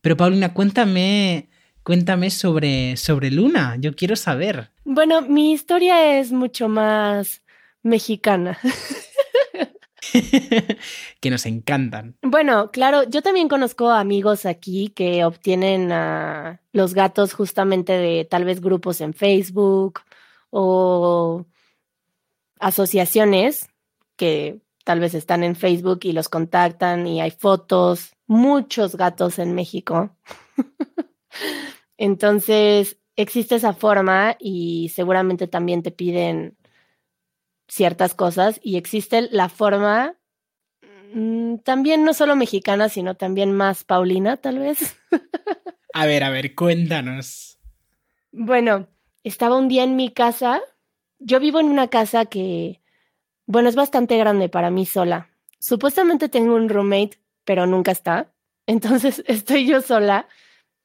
Pero 0.00 0.16
Paulina, 0.16 0.52
cuéntame 0.52 1.48
Cuéntame 1.84 2.30
sobre, 2.30 2.96
sobre 2.96 3.30
Luna, 3.30 3.76
yo 3.78 3.94
quiero 3.94 4.16
saber. 4.16 4.70
Bueno, 4.84 5.20
mi 5.20 5.52
historia 5.52 6.18
es 6.18 6.32
mucho 6.32 6.66
más 6.66 7.42
mexicana. 7.82 8.58
que 11.20 11.30
nos 11.30 11.46
encantan. 11.46 12.16
Bueno, 12.22 12.70
claro, 12.70 13.02
yo 13.04 13.22
también 13.22 13.48
conozco 13.48 13.90
amigos 13.90 14.46
aquí 14.46 14.88
que 14.88 15.24
obtienen 15.24 15.92
los 16.72 16.94
gatos 16.94 17.34
justamente 17.34 17.92
de 17.92 18.24
tal 18.24 18.44
vez 18.44 18.60
grupos 18.60 19.00
en 19.00 19.14
Facebook 19.14 20.00
o 20.50 21.44
asociaciones 22.60 23.68
que 24.16 24.60
tal 24.84 25.00
vez 25.00 25.14
están 25.14 25.42
en 25.42 25.56
Facebook 25.56 26.00
y 26.02 26.12
los 26.12 26.28
contactan 26.28 27.06
y 27.06 27.20
hay 27.20 27.30
fotos, 27.30 28.12
muchos 28.26 28.96
gatos 28.96 29.38
en 29.38 29.54
México. 29.54 30.14
Entonces, 31.96 32.98
existe 33.16 33.56
esa 33.56 33.72
forma 33.72 34.36
y 34.38 34.90
seguramente 34.94 35.46
también 35.46 35.82
te 35.82 35.90
piden 35.90 36.56
ciertas 37.68 38.14
cosas 38.14 38.60
y 38.62 38.76
existe 38.76 39.28
la 39.30 39.48
forma 39.48 40.16
Mm, 41.14 41.58
también 41.58 42.04
no 42.04 42.12
solo 42.12 42.34
mexicana, 42.34 42.88
sino 42.88 43.14
también 43.14 43.52
más 43.52 43.84
Paulina, 43.84 44.36
tal 44.36 44.58
vez. 44.58 44.96
a 45.94 46.06
ver, 46.06 46.24
a 46.24 46.30
ver, 46.30 46.56
cuéntanos. 46.56 47.58
Bueno, 48.32 48.88
estaba 49.22 49.56
un 49.56 49.68
día 49.68 49.84
en 49.84 49.94
mi 49.94 50.10
casa. 50.10 50.60
Yo 51.20 51.38
vivo 51.38 51.60
en 51.60 51.66
una 51.66 51.86
casa 51.86 52.26
que, 52.26 52.82
bueno, 53.46 53.68
es 53.68 53.76
bastante 53.76 54.18
grande 54.18 54.48
para 54.48 54.70
mí 54.70 54.86
sola. 54.86 55.30
Supuestamente 55.60 56.28
tengo 56.28 56.56
un 56.56 56.68
roommate, 56.68 57.20
pero 57.44 57.64
nunca 57.66 57.92
está. 57.92 58.32
Entonces 58.66 59.22
estoy 59.28 59.68
yo 59.68 59.82
sola 59.82 60.26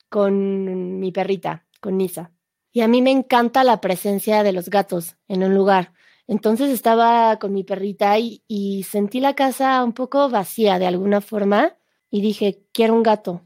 con 0.09 0.99
mi 0.99 1.11
perrita, 1.11 1.65
con 1.81 1.97
Nisa. 1.97 2.31
Y 2.71 2.81
a 2.81 2.87
mí 2.87 3.01
me 3.01 3.09
encanta 3.09 3.63
la 3.63 3.81
presencia 3.81 4.43
de 4.43 4.53
los 4.53 4.69
gatos 4.69 5.15
en 5.27 5.43
un 5.43 5.55
lugar. 5.55 5.91
Entonces 6.29 6.69
estaba 6.69 7.39
con 7.39 7.53
mi 7.53 7.63
perrita 7.63 8.19
y, 8.19 8.83
sentí 8.87 9.19
la 9.19 9.33
casa 9.33 9.83
un 9.83 9.93
poco 9.93 10.29
vacía 10.29 10.77
de 10.77 10.85
alguna 10.85 11.21
forma 11.21 11.75
y 12.11 12.21
dije, 12.21 12.61
quiero 12.71 12.93
un 12.93 13.01
gato. 13.01 13.41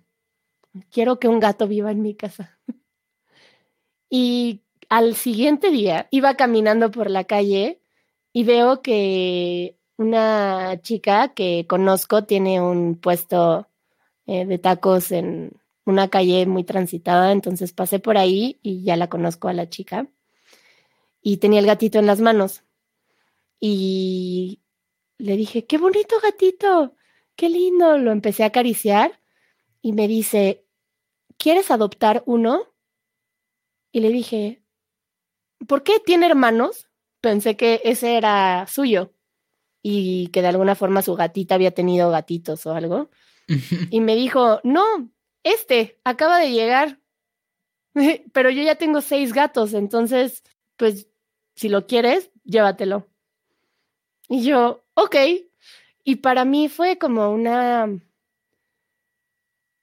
Quiero 0.91 1.17
que 1.17 1.29
un 1.29 1.39
gato 1.39 1.65
viva 1.65 1.91
en 1.91 2.01
mi 2.01 2.13
casa. 2.13 2.59
y 4.09 4.63
al 4.89 5.15
siguiente 5.15 5.71
día 5.71 6.09
iba 6.11 6.35
caminando 6.35 6.91
por 6.91 7.09
la 7.09 7.23
calle 7.23 7.79
y 8.33 8.43
veo 8.43 8.81
que 8.81 9.77
una 9.95 10.81
chica 10.81 11.29
que 11.33 11.65
conozco 11.69 12.25
tiene 12.25 12.59
un 12.59 12.95
puesto 12.95 13.69
eh, 14.25 14.45
de 14.45 14.57
tacos 14.57 15.13
en 15.13 15.53
una 15.85 16.09
calle 16.09 16.45
muy 16.47 16.65
transitada, 16.65 17.31
entonces 17.31 17.71
pasé 17.71 17.99
por 17.99 18.17
ahí 18.17 18.59
y 18.61 18.83
ya 18.83 18.97
la 18.97 19.07
conozco 19.07 19.47
a 19.47 19.53
la 19.53 19.69
chica. 19.69 20.09
Y 21.21 21.37
tenía 21.37 21.61
el 21.61 21.65
gatito 21.65 21.97
en 21.97 22.07
las 22.07 22.19
manos 22.19 22.61
y 23.65 24.59
le 25.17 25.37
dije, 25.37 25.65
qué 25.65 25.77
bonito 25.77 26.17
gatito, 26.21 26.97
qué 27.37 27.47
lindo. 27.47 27.97
Lo 27.97 28.11
empecé 28.11 28.43
a 28.43 28.47
acariciar 28.47 29.21
y 29.81 29.93
me 29.93 30.09
dice, 30.09 30.65
¿quieres 31.37 31.71
adoptar 31.71 32.23
uno? 32.25 32.75
Y 33.93 34.01
le 34.01 34.09
dije, 34.09 34.65
¿por 35.65 35.83
qué 35.83 36.01
tiene 36.05 36.25
hermanos? 36.25 36.89
Pensé 37.21 37.55
que 37.55 37.79
ese 37.85 38.17
era 38.17 38.67
suyo 38.67 39.13
y 39.81 40.27
que 40.33 40.41
de 40.41 40.49
alguna 40.49 40.75
forma 40.75 41.01
su 41.01 41.15
gatita 41.15 41.55
había 41.55 41.73
tenido 41.73 42.11
gatitos 42.11 42.65
o 42.65 42.73
algo. 42.73 43.11
y 43.91 44.01
me 44.01 44.17
dijo, 44.17 44.59
no, 44.65 45.09
este 45.43 46.01
acaba 46.03 46.37
de 46.39 46.51
llegar, 46.51 46.99
pero 48.33 48.49
yo 48.49 48.61
ya 48.61 48.75
tengo 48.75 48.99
seis 48.99 49.31
gatos, 49.31 49.73
entonces, 49.73 50.43
pues, 50.75 51.07
si 51.55 51.69
lo 51.69 51.87
quieres, 51.87 52.29
llévatelo. 52.43 53.12
Y 54.29 54.43
yo, 54.43 54.83
ok. 54.95 55.15
Y 56.03 56.17
para 56.17 56.45
mí 56.45 56.69
fue 56.69 56.97
como 56.97 57.31
una... 57.31 57.87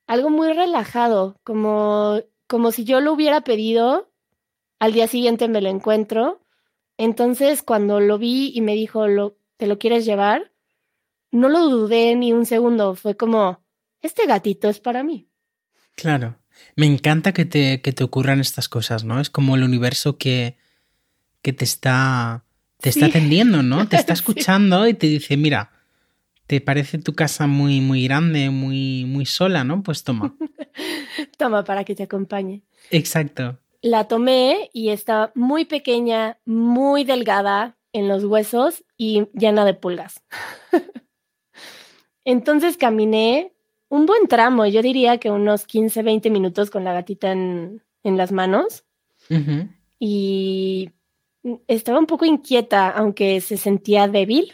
algo 0.07 0.31
muy 0.31 0.53
relajado, 0.53 1.39
como, 1.45 2.21
como 2.47 2.73
si 2.73 2.85
yo 2.85 3.01
lo 3.01 3.13
hubiera 3.13 3.43
pedido, 3.43 4.11
al 4.79 4.93
día 4.93 5.07
siguiente 5.07 5.49
me 5.49 5.61
lo 5.61 5.69
encuentro. 5.69 6.41
Entonces, 6.99 7.63
cuando 7.63 8.01
lo 8.01 8.19
vi 8.19 8.53
y 8.55 8.61
me 8.61 8.75
dijo, 8.75 9.07
¿te 9.57 9.67
lo 9.67 9.79
quieres 9.79 10.05
llevar? 10.05 10.53
No 11.31 11.49
lo 11.49 11.69
dudé 11.69 12.15
ni 12.17 12.33
un 12.33 12.45
segundo, 12.45 12.95
fue 12.95 13.17
como, 13.17 13.63
este 14.03 14.27
gatito 14.27 14.69
es 14.69 14.81
para 14.81 15.03
mí. 15.03 15.29
Claro, 15.95 16.39
me 16.77 16.87
encanta 16.87 17.33
que 17.33 17.45
te, 17.45 17.81
que 17.81 17.93
te 17.93 18.05
ocurran 18.05 18.41
estas 18.41 18.69
cosas, 18.69 19.05
¿no? 19.05 19.21
Es 19.21 19.31
como 19.31 19.55
el 19.55 19.63
universo 19.63 20.19
que, 20.19 20.57
que 21.41 21.53
te 21.53 21.65
está 21.65 22.45
te 22.81 22.89
está 22.89 23.07
atendiendo, 23.07 23.63
¿no? 23.63 23.89
Te 23.89 23.97
está 23.97 24.13
escuchando 24.13 24.87
y 24.89 24.95
te 24.95 25.07
dice, 25.07 25.37
mira, 25.37 25.71
¿te 26.47 26.61
parece 26.61 26.99
tu 26.99 27.15
casa 27.15 27.47
muy, 27.47 27.81
muy 27.81 28.05
grande, 28.05 28.51
muy, 28.51 29.05
muy 29.07 29.27
sola, 29.27 29.65
¿no? 29.65 29.83
Pues 29.83 30.03
toma. 30.03 30.35
toma 31.39 31.65
para 31.65 31.85
que 31.85 31.95
te 31.95 32.03
acompañe. 32.03 32.63
Exacto. 32.91 33.59
La 33.83 34.09
tomé 34.09 34.71
y 34.73 34.91
está 34.91 35.33
muy 35.35 35.65
pequeña, 35.65 36.39
muy 36.45 37.05
delgada 37.05 37.77
en 37.93 38.09
los 38.09 38.25
huesos 38.25 38.85
y 38.97 39.27
llena 39.33 39.65
de 39.65 39.75
pulgas. 39.75 40.23
Entonces 42.25 42.77
caminé 42.77 43.53
un 43.89 44.07
buen 44.07 44.29
tramo, 44.29 44.67
yo 44.67 44.83
diría 44.83 45.19
que 45.19 45.31
unos 45.31 45.67
15, 45.67 46.03
20 46.03 46.31
minutos 46.31 46.71
con 46.71 46.85
la 46.85 46.93
gatita 46.93 47.33
en, 47.33 47.83
en 48.05 48.17
las 48.17 48.33
manos. 48.33 48.85
Y 49.99 50.91
estaba 51.67 51.99
un 51.99 52.07
poco 52.07 52.25
inquieta, 52.25 52.89
aunque 52.91 53.41
se 53.41 53.57
sentía 53.57 54.09
débil, 54.09 54.53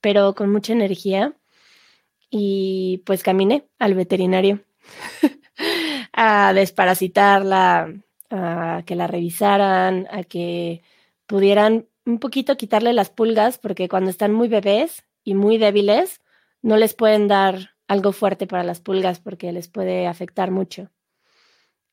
pero 0.00 0.34
con 0.34 0.50
mucha 0.50 0.72
energía. 0.72 1.34
Y 2.30 3.02
pues 3.06 3.22
caminé 3.22 3.66
al 3.78 3.94
veterinario 3.94 4.60
a 6.12 6.52
desparasitarla, 6.52 7.94
a 8.30 8.82
que 8.84 8.96
la 8.96 9.06
revisaran, 9.06 10.06
a 10.10 10.22
que 10.24 10.82
pudieran 11.26 11.86
un 12.04 12.18
poquito 12.18 12.56
quitarle 12.56 12.92
las 12.92 13.10
pulgas, 13.10 13.58
porque 13.58 13.88
cuando 13.88 14.10
están 14.10 14.32
muy 14.32 14.48
bebés 14.48 15.04
y 15.24 15.34
muy 15.34 15.58
débiles, 15.58 16.20
no 16.62 16.76
les 16.76 16.94
pueden 16.94 17.28
dar 17.28 17.70
algo 17.86 18.12
fuerte 18.12 18.46
para 18.46 18.62
las 18.62 18.80
pulgas 18.80 19.20
porque 19.20 19.52
les 19.52 19.68
puede 19.68 20.06
afectar 20.06 20.50
mucho. 20.50 20.90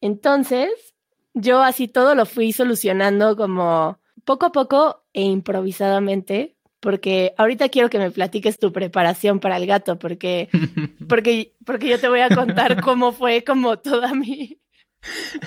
Entonces, 0.02 0.96
yo 1.34 1.62
así 1.62 1.88
todo 1.88 2.16
lo 2.16 2.26
fui 2.26 2.52
solucionando 2.52 3.36
como 3.36 4.00
poco 4.26 4.48
a 4.48 4.52
poco 4.52 5.06
e 5.14 5.22
improvisadamente, 5.22 6.56
porque 6.80 7.34
ahorita 7.38 7.70
quiero 7.70 7.90
que 7.90 8.00
me 8.00 8.12
platiques 8.12 8.60
tu 8.60 8.72
preparación 8.72 9.40
para 9.40 9.58
el 9.58 9.66
gato, 9.66 9.98
porque, 9.98 10.50
porque, 11.08 11.56
porque 11.66 11.88
yo 11.88 12.00
te 12.00 12.10
voy 12.10 12.20
a 12.20 12.30
contar 12.30 12.82
cómo 12.82 13.14
fue 13.14 13.44
como 13.44 13.78
toda 13.80 14.14
mi, 14.14 14.60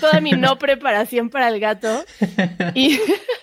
toda 0.00 0.20
mi 0.20 0.32
no 0.32 0.58
preparación 0.58 1.28
para 1.30 1.48
el 1.48 1.60
gato. 1.60 2.04
Y 2.74 2.98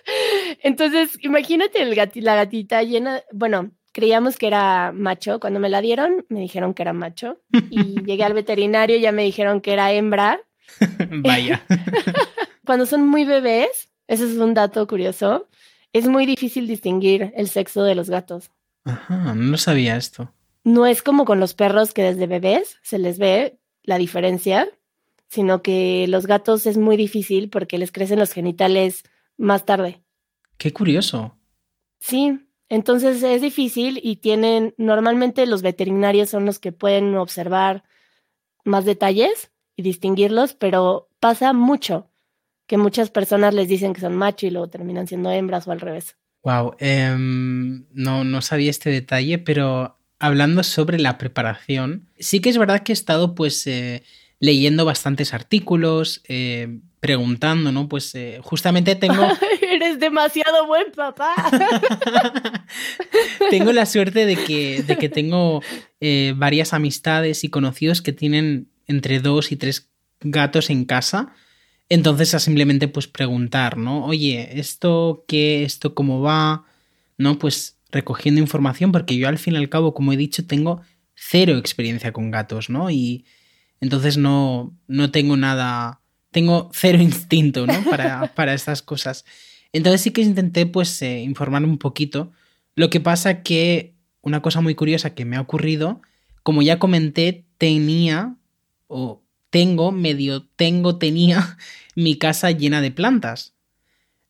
entonces, 0.63 1.18
imagínate 1.22 1.82
el 1.82 1.96
la 2.15 2.36
gatita 2.36 2.84
llena, 2.84 3.22
bueno, 3.32 3.72
creíamos 3.96 4.38
que 4.38 4.48
era 4.48 4.92
macho. 4.94 5.39
Cuando 5.39 5.62
me 5.62 5.70
la 5.70 5.80
dieron, 5.80 6.25
me 6.27 6.42
dijeron 6.42 6.74
que 6.74 6.82
era 6.84 6.92
macho. 6.92 7.39
Y 7.70 8.04
llegué 8.04 8.25
al 8.25 8.34
veterinario 8.34 8.98
y 8.98 9.01
ya 9.01 9.13
me 9.13 9.24
dijeron 9.24 9.62
que 9.62 9.72
era 9.72 9.94
hembra. 9.94 10.42
Vaya. 11.24 11.63
Cuando 12.65 12.86
son 12.86 13.08
muy 13.08 13.24
bebés, 13.24 13.89
ese 14.07 14.25
es 14.25 14.38
un 14.38 14.53
dato 14.53 14.85
curioso. 14.88 15.47
Es 15.93 16.07
muy 16.07 16.25
difícil 16.25 16.67
distinguir 16.67 17.31
el 17.35 17.50
sexo 17.50 17.83
de 17.83 17.95
los 17.95 18.09
gatos. 18.09 18.51
Ajá, 18.83 19.33
no 19.33 19.57
sabía 19.57 19.97
esto. 19.97 20.31
No 20.63 20.85
es 20.85 21.01
como 21.01 21.25
con 21.25 21.39
los 21.39 21.53
perros 21.53 21.93
que 21.93 22.03
desde 22.03 22.27
bebés 22.27 22.77
se 22.81 23.00
les 23.00 23.17
ve 23.17 23.59
la 23.83 23.97
diferencia, 23.97 24.67
sino 25.27 25.62
que 25.62 26.05
los 26.07 26.27
gatos 26.27 26.65
es 26.65 26.77
muy 26.77 26.97
difícil 26.97 27.50
porque 27.50 27.77
les 27.77 27.91
crecen 27.91 28.19
los 28.19 28.31
genitales 28.31 29.03
más 29.38 29.65
tarde. 29.65 30.03
Qué 30.57 30.71
curioso. 30.71 31.38
Sí, 32.00 32.39
entonces 32.69 33.21
es 33.24 33.41
difícil 33.41 34.00
y 34.03 34.17
tienen, 34.17 34.74
normalmente 34.77 35.45
los 35.45 35.62
veterinarios 35.62 36.29
son 36.29 36.45
los 36.45 36.59
que 36.59 36.71
pueden 36.71 37.15
observar 37.15 37.83
más 38.63 38.85
detalles 38.85 39.51
y 39.75 39.83
distinguirlos, 39.83 40.53
pero 40.53 41.09
pasa 41.19 41.53
mucho 41.53 42.09
que 42.67 42.77
muchas 42.77 43.10
personas 43.10 43.53
les 43.53 43.67
dicen 43.67 43.93
que 43.93 44.01
son 44.01 44.15
macho 44.15 44.45
y 44.45 44.50
luego 44.50 44.69
terminan 44.69 45.07
siendo 45.07 45.31
hembras 45.31 45.67
o 45.67 45.72
al 45.72 45.79
revés. 45.79 46.15
Wow, 46.43 46.75
em, 46.79 47.86
no, 47.91 48.24
no 48.24 48.41
sabía 48.41 48.69
este 48.69 48.91
detalle, 48.91 49.39
pero 49.39 49.98
hablando 50.19 50.63
sobre 50.63 51.00
la 51.00 51.17
preparación, 51.17 52.07
sí 52.19 52.39
que 52.39 52.50
es 52.50 52.57
verdad 52.57 52.84
que 52.84 52.91
he 52.91 52.93
estado 52.93 53.36
pues 53.36 53.65
eh, 53.67 54.03
leyendo 54.39 54.86
bastantes 54.86 55.34
artículos, 55.34 56.22
eh, 56.27 56.79
preguntando, 57.00 57.72
¿no? 57.72 57.89
Pues 57.89 58.13
eh, 58.15 58.39
justamente 58.43 58.95
tengo... 58.95 59.27
Eres 59.62 60.00
demasiado 60.00 60.67
buen 60.67 60.91
papá. 60.91 61.34
tengo 63.50 63.74
la 63.74 63.86
suerte 63.86 64.25
de 64.25 64.38
que, 64.38 64.84
de 64.84 64.98
que 64.98 65.10
tengo 65.10 65.62
varias 66.36 66.74
amistades 66.74 67.43
y 67.43 67.50
conocidos 67.50 68.01
que 68.01 68.13
tienen 68.13 68.69
entre 68.88 69.19
dos 69.19 69.51
y 69.51 69.57
tres 69.57 69.89
gatos 70.22 70.69
en 70.69 70.86
casa 70.86 71.34
entonces 71.89 72.34
a 72.34 72.39
simplemente 72.39 72.88
pues 72.88 73.08
preguntar, 73.08 73.77
¿no? 73.77 74.06
Oye, 74.06 74.60
¿esto 74.60 75.25
qué? 75.27 75.63
¿Esto 75.63 75.94
cómo 75.94 76.22
va? 76.22 76.65
¿No? 77.18 77.38
Pues 77.39 77.77
recogiendo 77.92 78.42
información 78.42 78.92
porque 78.92 79.18
yo 79.18 79.27
al 79.27 79.38
fin 79.38 79.54
y 79.54 79.58
al 79.58 79.70
cabo, 79.70 79.94
como 79.94 80.13
he 80.13 80.18
dicho, 80.18 80.46
tengo 80.46 80.82
cero 81.15 81.58
experiencia 81.58 82.12
con 82.12 82.32
gatos, 82.32 82.70
¿no? 82.70 82.89
Y 82.89 83.25
entonces 83.82 84.18
no, 84.18 84.75
no 84.88 85.12
tengo 85.12 85.38
nada, 85.38 86.01
tengo 86.32 86.70
cero 86.74 86.98
instinto, 87.01 87.65
¿no? 87.68 87.84
Para, 87.84 88.34
para 88.36 88.54
estas 88.54 88.82
cosas. 88.82 89.25
Entonces 89.72 90.01
sí 90.01 90.12
que 90.12 90.22
intenté 90.22 90.65
pues 90.65 91.01
eh, 91.01 91.22
informarme 91.22 91.68
un 91.68 91.77
poquito. 91.77 92.32
Lo 92.75 92.89
que 92.89 93.00
pasa 93.00 93.44
que 93.44 93.94
una 94.22 94.42
cosa 94.42 94.62
muy 94.62 94.74
curiosa 94.74 95.13
que 95.13 95.25
me 95.25 95.38
ha 95.38 95.42
ocurrido, 95.42 96.01
como 96.44 96.62
ya 96.62 96.80
comenté, 96.80 97.46
tenía 97.58 98.36
o 98.88 99.25
tengo, 99.55 99.93
medio 99.93 100.43
tengo, 100.43 100.97
tenía 100.97 101.57
mi 101.95 102.17
casa 102.17 102.51
llena 102.51 102.81
de 102.81 102.91
plantas. 102.91 103.53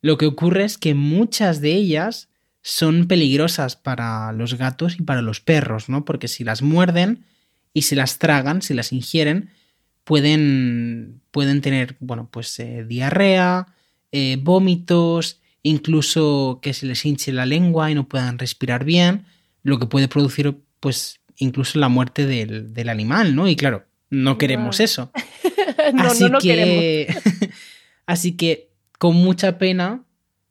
Lo 0.04 0.20
que 0.20 0.28
ocurre 0.28 0.66
es 0.66 0.78
que 0.78 0.94
muchas 0.94 1.62
de 1.62 1.74
ellas 1.74 2.30
son 2.62 3.08
peligrosas 3.08 3.76
para 3.76 4.32
los 4.34 4.54
gatos 4.54 5.00
y 5.00 5.02
para 5.02 5.24
los 5.24 5.40
perros, 5.40 5.90
¿no? 5.90 6.06
Porque 6.06 6.28
si 6.28 6.44
las 6.44 6.62
muerden 6.62 7.26
y 7.74 7.82
si 7.82 7.96
las 7.96 8.20
tragan, 8.20 8.62
si 8.62 8.76
las 8.76 8.94
ingieren, 8.94 9.50
pueden, 10.04 11.22
pueden 11.32 11.62
tener, 11.62 11.98
bueno, 12.02 12.30
pues 12.32 12.60
eh, 12.60 12.86
diarrea, 12.88 13.74
eh, 14.12 14.38
vómitos, 14.40 15.42
incluso 15.64 16.60
que 16.62 16.76
se 16.76 16.86
les 16.86 17.04
hinche 17.04 17.34
la 17.34 17.48
lengua 17.48 17.90
y 17.90 17.96
no 17.96 18.08
puedan 18.08 18.38
respirar 18.38 18.86
bien, 18.86 19.26
lo 19.64 19.80
que 19.80 19.88
puede 19.88 20.08
producir, 20.08 20.56
pues, 20.80 21.20
incluso 21.38 21.80
la 21.80 21.90
muerte 21.90 22.28
del, 22.28 22.76
del 22.76 22.90
animal, 22.90 23.36
¿no? 23.36 23.48
Y 23.48 23.56
claro, 23.56 23.86
no 24.10 24.38
queremos 24.38 24.80
eso. 24.80 25.12
no, 25.94 26.04
así 26.04 26.30
no 26.30 26.40
que, 26.40 27.16
así 28.06 28.34
que, 28.34 28.70
con 28.98 29.16
mucha 29.16 29.58
pena, 29.58 30.04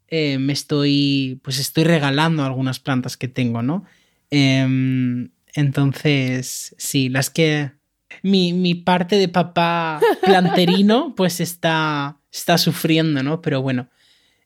eh, 0.09 0.39
me 0.39 0.53
estoy, 0.53 1.41
pues 1.43 1.59
estoy 1.59 1.85
regalando 1.85 2.45
algunas 2.45 2.79
plantas 2.79 3.17
que 3.17 3.29
tengo, 3.29 3.63
¿no? 3.63 3.85
Em, 4.31 5.31
entonces, 5.55 6.75
sí, 6.79 7.09
las 7.09 7.31
que 7.31 7.73
mi, 8.23 8.53
mi, 8.53 8.75
parte 8.75 9.17
de 9.17 9.29
papá 9.29 10.01
planterino, 10.23 11.15
pues 11.17 11.41
está, 11.41 12.19
está 12.33 12.59
sufriendo, 12.59 13.23
¿no? 13.23 13.41
Pero 13.41 13.63
bueno, 13.63 13.89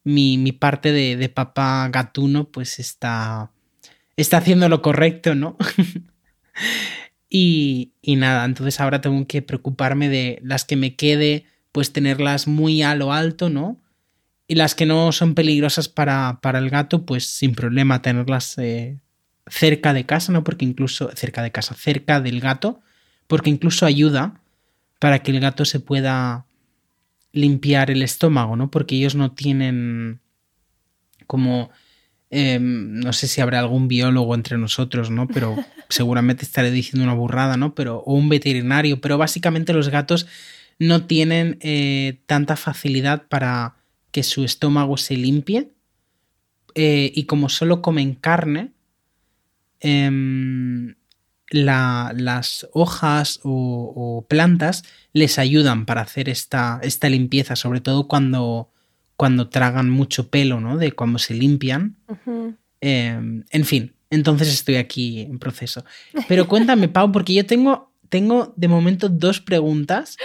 mi, 0.05 0.39
mi 0.39 0.53
parte 0.53 0.93
de, 0.93 1.17
de, 1.17 1.29
papá 1.29 1.89
gatuno, 1.89 2.51
pues 2.51 2.79
está, 2.79 3.51
está 4.17 4.39
haciendo 4.39 4.69
lo 4.69 4.81
correcto, 4.81 5.35
¿no? 5.35 5.57
Y, 7.31 7.93
y 8.01 8.17
nada, 8.17 8.45
entonces 8.45 8.81
ahora 8.81 9.01
tengo 9.01 9.27
que 9.27 9.43
preocuparme 9.43 10.09
de 10.09 10.41
las 10.43 10.65
que 10.65 10.77
me 10.77 10.97
quede, 10.97 11.45
pues 11.73 11.93
tenerlas 11.93 12.47
muy 12.47 12.83
a 12.83 12.95
lo 12.95 13.13
alto, 13.13 13.51
¿no? 13.51 13.81
Y 14.47 14.55
las 14.55 14.75
que 14.75 14.87
no 14.87 15.13
son 15.13 15.35
peligrosas 15.35 15.89
para, 15.89 16.41
para 16.41 16.59
el 16.59 16.71
gato, 16.71 17.05
pues 17.05 17.27
sin 17.27 17.55
problema 17.55 18.01
tenerlas 18.01 18.57
eh, 18.57 18.99
cerca 19.47 19.93
de 19.93 20.07
casa, 20.07 20.33
¿no? 20.33 20.43
Porque 20.43 20.65
incluso 20.65 21.11
cerca 21.15 21.43
de 21.43 21.53
casa, 21.53 21.75
cerca 21.75 22.21
del 22.21 22.41
gato, 22.41 22.81
porque 23.27 23.51
incluso 23.51 23.85
ayuda 23.85 24.41
para 24.99 25.23
que 25.23 25.31
el 25.31 25.41
gato 25.41 25.67
se 25.67 25.81
pueda 25.81 26.47
limpiar 27.33 27.91
el 27.91 28.03
estómago, 28.03 28.57
¿no? 28.57 28.71
Porque 28.71 28.97
ellos 28.97 29.15
no 29.15 29.33
tienen 29.33 30.21
como... 31.27 31.71
Eh, 32.31 32.59
no 32.61 33.13
sé 33.13 33.27
si 33.27 33.41
habrá 33.41 33.61
algún 33.61 33.89
biólogo 33.89 34.35
entre 34.35 34.59
nosotros, 34.59 35.11
¿no? 35.11 35.27
Pero 35.29 35.57
seguramente 35.89 36.45
estaré 36.45 36.71
diciendo 36.71 37.05
una 37.05 37.15
burrada, 37.15 37.57
¿no? 37.57 37.75
Pero, 37.75 37.99
o 38.01 38.15
un 38.15 38.29
veterinario, 38.29 39.01
pero 39.01 39.19
básicamente 39.19 39.73
los 39.73 39.89
gatos 39.89 40.27
no 40.79 41.07
tienen 41.07 41.59
eh, 41.61 42.21
tanta 42.27 42.57
facilidad 42.57 43.27
para 43.29 43.77
que 44.11 44.23
su 44.23 44.45
estómago 44.45 44.97
se 44.97 45.17
limpie 45.17 45.71
eh, 46.75 47.11
y 47.15 47.25
como 47.25 47.49
solo 47.49 47.83
comen 47.83 48.15
carne, 48.15 48.73
la, 51.51 52.13
las 52.15 52.69
hojas 52.73 53.41
o, 53.43 53.93
o, 53.95 54.27
plantas 54.27 54.85
les 55.13 55.39
ayudan 55.39 55.87
para 55.87 56.03
hacer 56.03 56.29
esta, 56.29 56.81
esta 56.83 57.09
limpieza, 57.09 57.57
sobre 57.57 57.81
todo 57.81 58.09
cuando, 58.09 58.71
cuando 59.19 59.49
tragan 59.49 59.91
mucho 59.91 60.29
pelo, 60.29 60.61
¿no? 60.61 60.79
De 60.79 60.93
cuando 60.93 61.19
se 61.19 61.35
limpian. 61.35 61.97
Uh 62.07 62.15
-huh. 62.25 62.57
eh, 62.81 63.43
en 63.51 63.65
fin, 63.65 63.93
entonces 64.11 64.49
estoy 64.49 64.77
aquí 64.77 65.23
en 65.23 65.41
proceso. 65.41 65.85
Pero 66.29 66.47
cuéntame, 66.49 66.89
Pau, 66.89 67.11
porque 67.11 67.35
yo 67.35 67.45
tengo, 67.45 67.93
tengo 68.09 68.55
de 68.57 68.69
momento 68.69 69.09
dos 69.09 69.41
preguntas 69.41 70.17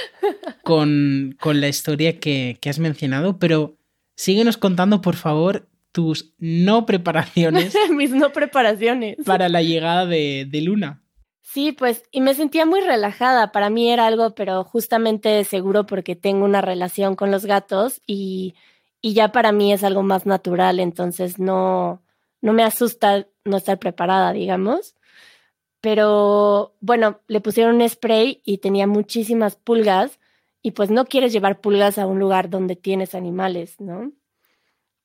con, 0.63 1.35
con 1.39 1.59
la 1.59 1.67
historia 1.69 2.19
que, 2.19 2.59
que 2.61 2.69
has 2.69 2.77
mencionado, 2.77 3.39
pero 3.39 3.77
síguenos 4.15 4.57
contando, 4.57 5.01
por 5.01 5.15
favor, 5.15 5.67
tus 5.91 6.35
no 6.37 6.85
preparaciones. 6.85 7.73
Mis 7.89 8.11
no 8.11 8.31
preparaciones. 8.31 9.17
Para 9.25 9.49
la 9.49 9.63
llegada 9.63 10.05
de, 10.05 10.47
de, 10.47 10.61
Luna. 10.61 11.01
Sí, 11.41 11.71
pues, 11.71 12.03
y 12.11 12.21
me 12.21 12.35
sentía 12.35 12.67
muy 12.67 12.81
relajada. 12.81 13.51
Para 13.51 13.71
mí 13.71 13.91
era 13.91 14.05
algo, 14.05 14.35
pero 14.35 14.63
justamente 14.63 15.43
seguro 15.45 15.87
porque 15.87 16.15
tengo 16.15 16.45
una 16.45 16.61
relación 16.61 17.15
con 17.15 17.31
los 17.31 17.47
gatos 17.47 18.03
y, 18.05 18.53
y 19.05 19.13
ya 19.13 19.33
para 19.33 19.51
mí 19.51 19.73
es 19.73 19.83
algo 19.83 20.01
más 20.01 20.25
natural, 20.25 20.79
entonces 20.79 21.37
no, 21.37 22.01
no 22.41 22.53
me 22.53 22.63
asusta 22.63 23.27
no 23.43 23.57
estar 23.57 23.77
preparada, 23.77 24.31
digamos. 24.31 24.95
Pero 25.81 26.77
bueno, 26.79 27.19
le 27.27 27.41
pusieron 27.41 27.75
un 27.75 27.89
spray 27.89 28.41
y 28.45 28.59
tenía 28.59 28.87
muchísimas 28.87 29.57
pulgas 29.57 30.21
y 30.61 30.71
pues 30.71 30.89
no 30.89 31.03
quieres 31.03 31.33
llevar 31.33 31.59
pulgas 31.59 31.97
a 31.97 32.07
un 32.07 32.17
lugar 32.17 32.49
donde 32.49 32.77
tienes 32.77 33.13
animales, 33.13 33.75
¿no? 33.81 34.13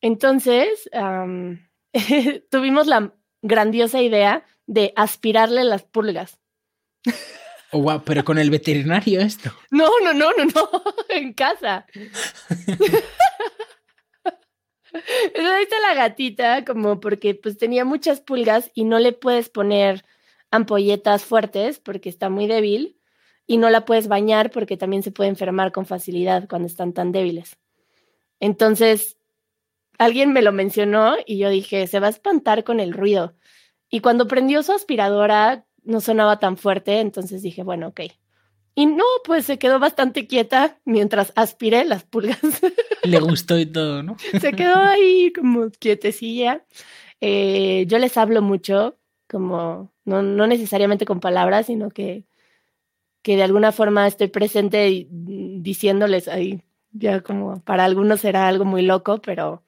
Entonces, 0.01 0.89
um, 0.93 1.59
tuvimos 2.53 2.87
la 2.87 3.13
grandiosa 3.43 4.01
idea 4.01 4.47
de 4.69 4.93
aspirarle 4.95 5.65
las 5.65 5.83
pulgas. 5.83 6.39
Oh, 7.73 7.83
wow, 7.83 8.03
pero 8.05 8.25
con 8.25 8.39
el 8.39 8.49
veterinario 8.49 9.21
esto. 9.21 9.53
No, 9.73 9.89
no, 10.05 10.15
no, 10.15 10.31
no, 10.33 10.45
no, 10.45 10.71
en 11.09 11.33
casa. 11.33 11.85
Ahí 15.35 15.63
está 15.63 15.81
la 15.81 15.95
gatita, 15.95 16.65
como 16.65 17.01
porque 17.01 17.35
pues 17.35 17.59
tenía 17.59 17.85
muchas 17.85 18.21
pulgas 18.21 18.71
y 18.75 18.85
no 18.85 18.99
le 18.99 19.13
puedes 19.13 19.49
poner 19.49 20.05
ampolletas 20.51 21.25
fuertes 21.25 21.79
porque 21.79 22.09
está 22.09 22.29
muy 22.29 22.47
débil 22.47 22.99
y 23.47 23.57
no 23.57 23.71
la 23.71 23.85
puedes 23.85 24.09
bañar 24.09 24.51
porque 24.51 24.77
también 24.77 25.03
se 25.03 25.11
puede 25.11 25.31
enfermar 25.31 25.73
con 25.73 25.87
facilidad 25.87 26.49
cuando 26.49 26.67
están 26.67 26.93
tan 26.93 27.13
débiles. 27.13 27.59
Entonces, 28.41 29.19
alguien 29.99 30.33
me 30.33 30.43
lo 30.43 30.53
mencionó 30.53 31.17
y 31.27 31.39
yo 31.39 31.51
dije, 31.51 31.87
se 31.87 32.01
va 32.01 32.07
a 32.07 32.11
espantar 32.11 32.65
con 32.65 32.81
el 32.81 32.93
ruido. 32.93 33.35
Y 33.91 34.01
cuando 34.01 34.29
prendió 34.29 34.63
su 34.63 34.73
aspiradora 34.73 35.67
no 35.83 36.01
sonaba 36.01 36.39
tan 36.39 36.57
fuerte, 36.57 37.01
entonces 37.01 37.43
dije, 37.43 37.63
bueno, 37.63 37.89
ok. 37.89 38.01
Y 38.79 38.87
no, 38.87 39.03
pues 39.25 39.45
se 39.45 39.59
quedó 39.59 39.81
bastante 39.81 40.29
quieta 40.29 40.79
mientras 40.85 41.33
aspiré 41.35 41.85
las 41.85 42.05
pulgas. 42.05 42.39
Le 43.03 43.19
gustó 43.19 43.59
y 43.59 43.67
todo, 43.67 44.05
¿no? 44.05 44.17
se 44.41 44.53
quedó 44.53 44.77
ahí 44.77 45.33
como 45.33 45.69
quietecilla. 45.71 46.65
Eh, 47.21 47.87
yo 47.89 47.99
les 47.99 48.17
hablo 48.17 48.41
mucho, 48.41 48.97
como 49.29 49.93
no, 50.05 50.23
no 50.23 50.47
necesariamente 50.47 51.07
con 51.07 51.19
palabras, 51.19 51.67
sino 51.67 51.91
que, 51.91 52.25
que 53.23 53.35
de 53.35 53.43
alguna 53.43 53.73
forma 53.73 54.07
estoy 54.07 54.29
presente 54.29 55.09
diciéndoles 55.11 56.29
ahí, 56.29 56.63
ya 56.93 57.21
como 57.21 57.61
para 57.65 57.85
algunos 57.85 58.21
será 58.21 58.47
algo 58.47 58.65
muy 58.65 58.83
loco, 58.83 59.21
pero, 59.21 59.65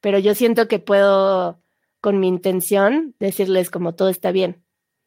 pero 0.00 0.18
yo 0.18 0.34
siento 0.34 0.66
que 0.66 0.80
puedo 0.80 1.60
con 2.00 2.18
mi 2.18 2.26
intención 2.26 3.14
decirles 3.20 3.70
como 3.70 3.94
todo 3.94 4.08
está 4.08 4.32
bien, 4.32 4.64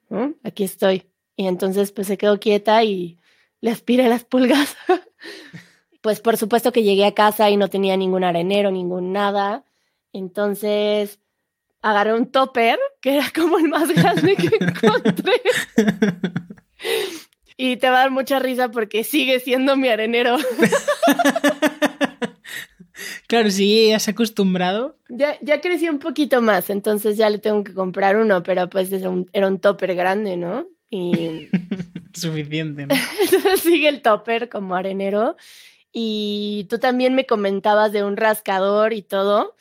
¿no? 0.08 0.36
aquí 0.45 0.63
estoy. 0.63 1.10
Y 1.39 1.47
entonces 1.47 1.93
pues 1.93 2.08
se 2.08 2.17
quedó 2.17 2.38
quieta 2.38 2.84
y 2.84 3.17
le 3.62 3.71
aspiré 3.71 4.10
las 4.10 4.25
pulgas. 4.25 4.75
pues 6.02 6.19
por 6.19 6.36
supuesto 6.36 6.73
que 6.73 6.84
llegué 6.84 7.06
a 7.06 7.13
casa 7.13 7.49
y 7.49 7.56
no 7.56 7.69
tenía 7.69 7.95
ningún 7.95 8.25
arenero, 8.25 8.71
ningún 8.71 9.13
nada. 9.13 9.63
Entonces 10.12 11.21
agarré 11.82 12.13
un 12.13 12.30
topper, 12.30 12.78
que 12.99 13.15
era 13.15 13.32
como 13.34 13.58
el 13.58 13.69
más 13.69 13.88
grande 13.88 14.36
que 14.36 14.49
encontré. 14.60 15.41
y 17.56 17.78
te 17.78 17.89
va 17.89 17.95
a 17.95 17.99
dar 18.02 18.12
mucha 18.12 18.39
risa 18.39 18.69
porque 18.69 19.06
sigue 19.06 19.39
siendo 19.39 19.78
mi 19.78 19.88
arenero. 19.88 20.36
Claro, 23.28 23.49
sí, 23.49 23.88
ya 23.88 23.99
se 23.99 24.12
ha 24.12 24.13
acostumbrado. 24.13 24.97
Ya, 25.08 25.38
ya 25.39 25.62
creció 25.62 25.89
un 25.89 25.99
poquito 25.99 26.41
más, 26.41 26.69
entonces 26.69 27.15
ya 27.15 27.30
le 27.30 27.38
tengo 27.38 27.63
que 27.63 27.73
comprar 27.73 28.17
uno, 28.17 28.43
pero 28.43 28.69
pues 28.69 28.91
era 28.91 29.10
un, 29.10 29.30
era 29.32 29.47
un 29.47 29.60
topper 29.60 29.95
grande, 29.95 30.36
¿no? 30.36 30.67
Y... 30.89 31.49
Suficiente, 32.13 32.88
¿no? 32.88 32.95
sigue 33.58 33.89
el 33.89 34.02
topper 34.02 34.49
como 34.49 34.75
arenero. 34.75 35.36
Y 35.91 36.67
tú 36.69 36.80
también 36.80 37.15
me 37.15 37.25
comentabas 37.25 37.91
de 37.91 38.04
un 38.04 38.17
rascador 38.17 38.93
y 38.93 39.02
todo. 39.02 39.56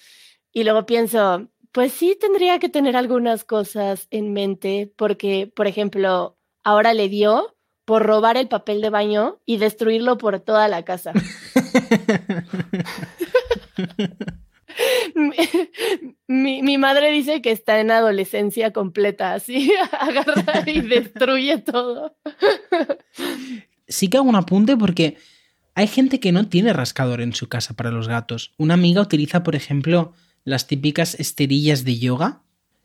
Y 0.52 0.64
luego 0.64 0.86
pienso, 0.86 1.48
pues 1.72 1.92
sí 1.92 2.16
tendría 2.20 2.58
que 2.58 2.68
tener 2.68 2.96
algunas 2.96 3.44
cosas 3.44 4.08
en 4.10 4.32
mente, 4.32 4.92
porque, 4.96 5.50
por 5.54 5.66
ejemplo, 5.66 6.36
ahora 6.64 6.94
le 6.94 7.08
dio 7.08 7.54
por 7.84 8.04
robar 8.04 8.36
el 8.36 8.48
papel 8.48 8.82
de 8.82 8.90
baño 8.90 9.40
y 9.46 9.56
destruirlo 9.56 10.18
por 10.18 10.40
toda 10.40 10.68
la 10.68 10.84
casa. 10.84 11.12
mi, 16.48 16.62
mi, 16.62 16.78
madre 16.78 17.10
dice 17.10 17.42
que 17.42 17.50
está 17.50 17.80
en 17.80 17.90
adolescencia 17.90 18.72
completa, 18.72 19.34
así 19.34 19.70
agarra 20.00 20.64
y 20.66 20.80
destruye 20.80 21.58
todo. 21.58 22.16
Sí 23.86 24.08
que 24.08 24.16
hago 24.16 24.28
un 24.28 24.36
apunte 24.36 24.76
porque 24.76 25.16
hay 25.74 25.86
gente 25.86 26.20
que 26.20 26.32
no 26.32 26.48
tiene 26.48 26.72
rascador 26.72 27.20
en 27.20 27.34
su 27.34 27.48
casa 27.48 27.74
para 27.74 27.90
los 27.90 28.08
gatos. 28.08 28.52
Una 28.56 28.74
amiga 28.74 29.02
utiliza, 29.02 29.42
por 29.42 29.54
ejemplo, 29.54 30.12
las 30.44 30.66
típicas 30.66 31.14
esterillas 31.14 31.84
de 31.84 31.98
yoga. 31.98 32.42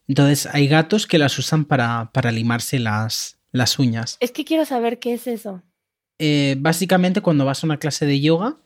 Entonces 0.07 0.47
hay 0.53 0.67
gatos 0.67 1.07
que 1.07 1.17
las 1.17 1.39
usan 1.39 1.65
para, 1.65 2.11
para 2.13 2.31
limarse 2.31 2.79
las, 2.79 3.39
las 3.51 3.79
uñas. 3.79 4.17
Es 4.19 4.31
que 4.31 4.43
quiero 4.43 4.65
saber 4.65 4.99
qué 4.99 5.13
es 5.13 5.27
eso. 5.27 5.63
Eh, 6.19 6.55
básicamente 6.59 7.21
cuando 7.21 7.45
vas 7.45 7.63
a 7.63 7.67
una 7.67 7.77
clase 7.77 8.05
de 8.05 8.19
yoga 8.19 8.57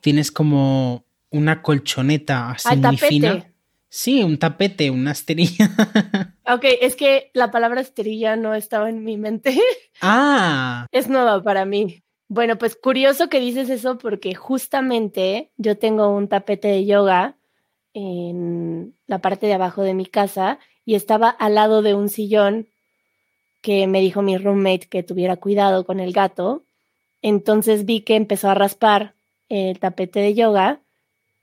tienes 0.00 0.30
como 0.30 1.04
una 1.30 1.62
colchoneta 1.62 2.52
así 2.52 2.68
muy 2.68 2.80
tapete. 2.80 3.06
fina. 3.08 3.52
Sí, 3.88 4.22
un 4.22 4.38
tapete, 4.38 4.90
una 4.90 5.12
esterilla. 5.12 5.70
ok, 6.46 6.64
es 6.80 6.96
que 6.96 7.30
la 7.34 7.50
palabra 7.50 7.80
esterilla 7.80 8.36
no 8.36 8.54
estaba 8.54 8.88
en 8.88 9.04
mi 9.04 9.16
mente. 9.16 9.58
ah. 10.02 10.86
Es 10.92 11.08
nueva 11.08 11.42
para 11.42 11.64
mí. 11.64 12.02
Bueno, 12.28 12.58
pues 12.58 12.76
curioso 12.76 13.28
que 13.28 13.40
dices 13.40 13.70
eso 13.70 13.98
porque 13.98 14.34
justamente 14.34 15.50
yo 15.56 15.78
tengo 15.78 16.08
un 16.08 16.28
tapete 16.28 16.68
de 16.68 16.84
yoga 16.84 17.36
en 17.94 18.94
la 19.06 19.20
parte 19.20 19.46
de 19.46 19.54
abajo 19.54 19.82
de 19.82 19.94
mi 19.94 20.06
casa 20.06 20.58
y 20.84 20.96
estaba 20.96 21.28
al 21.28 21.54
lado 21.54 21.82
de 21.82 21.94
un 21.94 22.08
sillón 22.08 22.68
que 23.62 23.86
me 23.86 24.00
dijo 24.00 24.22
mi 24.22 24.36
roommate 24.36 24.88
que 24.88 25.02
tuviera 25.02 25.36
cuidado 25.36 25.86
con 25.86 26.00
el 26.00 26.12
gato. 26.12 26.64
Entonces 27.22 27.84
vi 27.84 28.00
que 28.00 28.16
empezó 28.16 28.50
a 28.50 28.54
raspar 28.54 29.14
el 29.48 29.78
tapete 29.78 30.20
de 30.20 30.34
yoga 30.34 30.80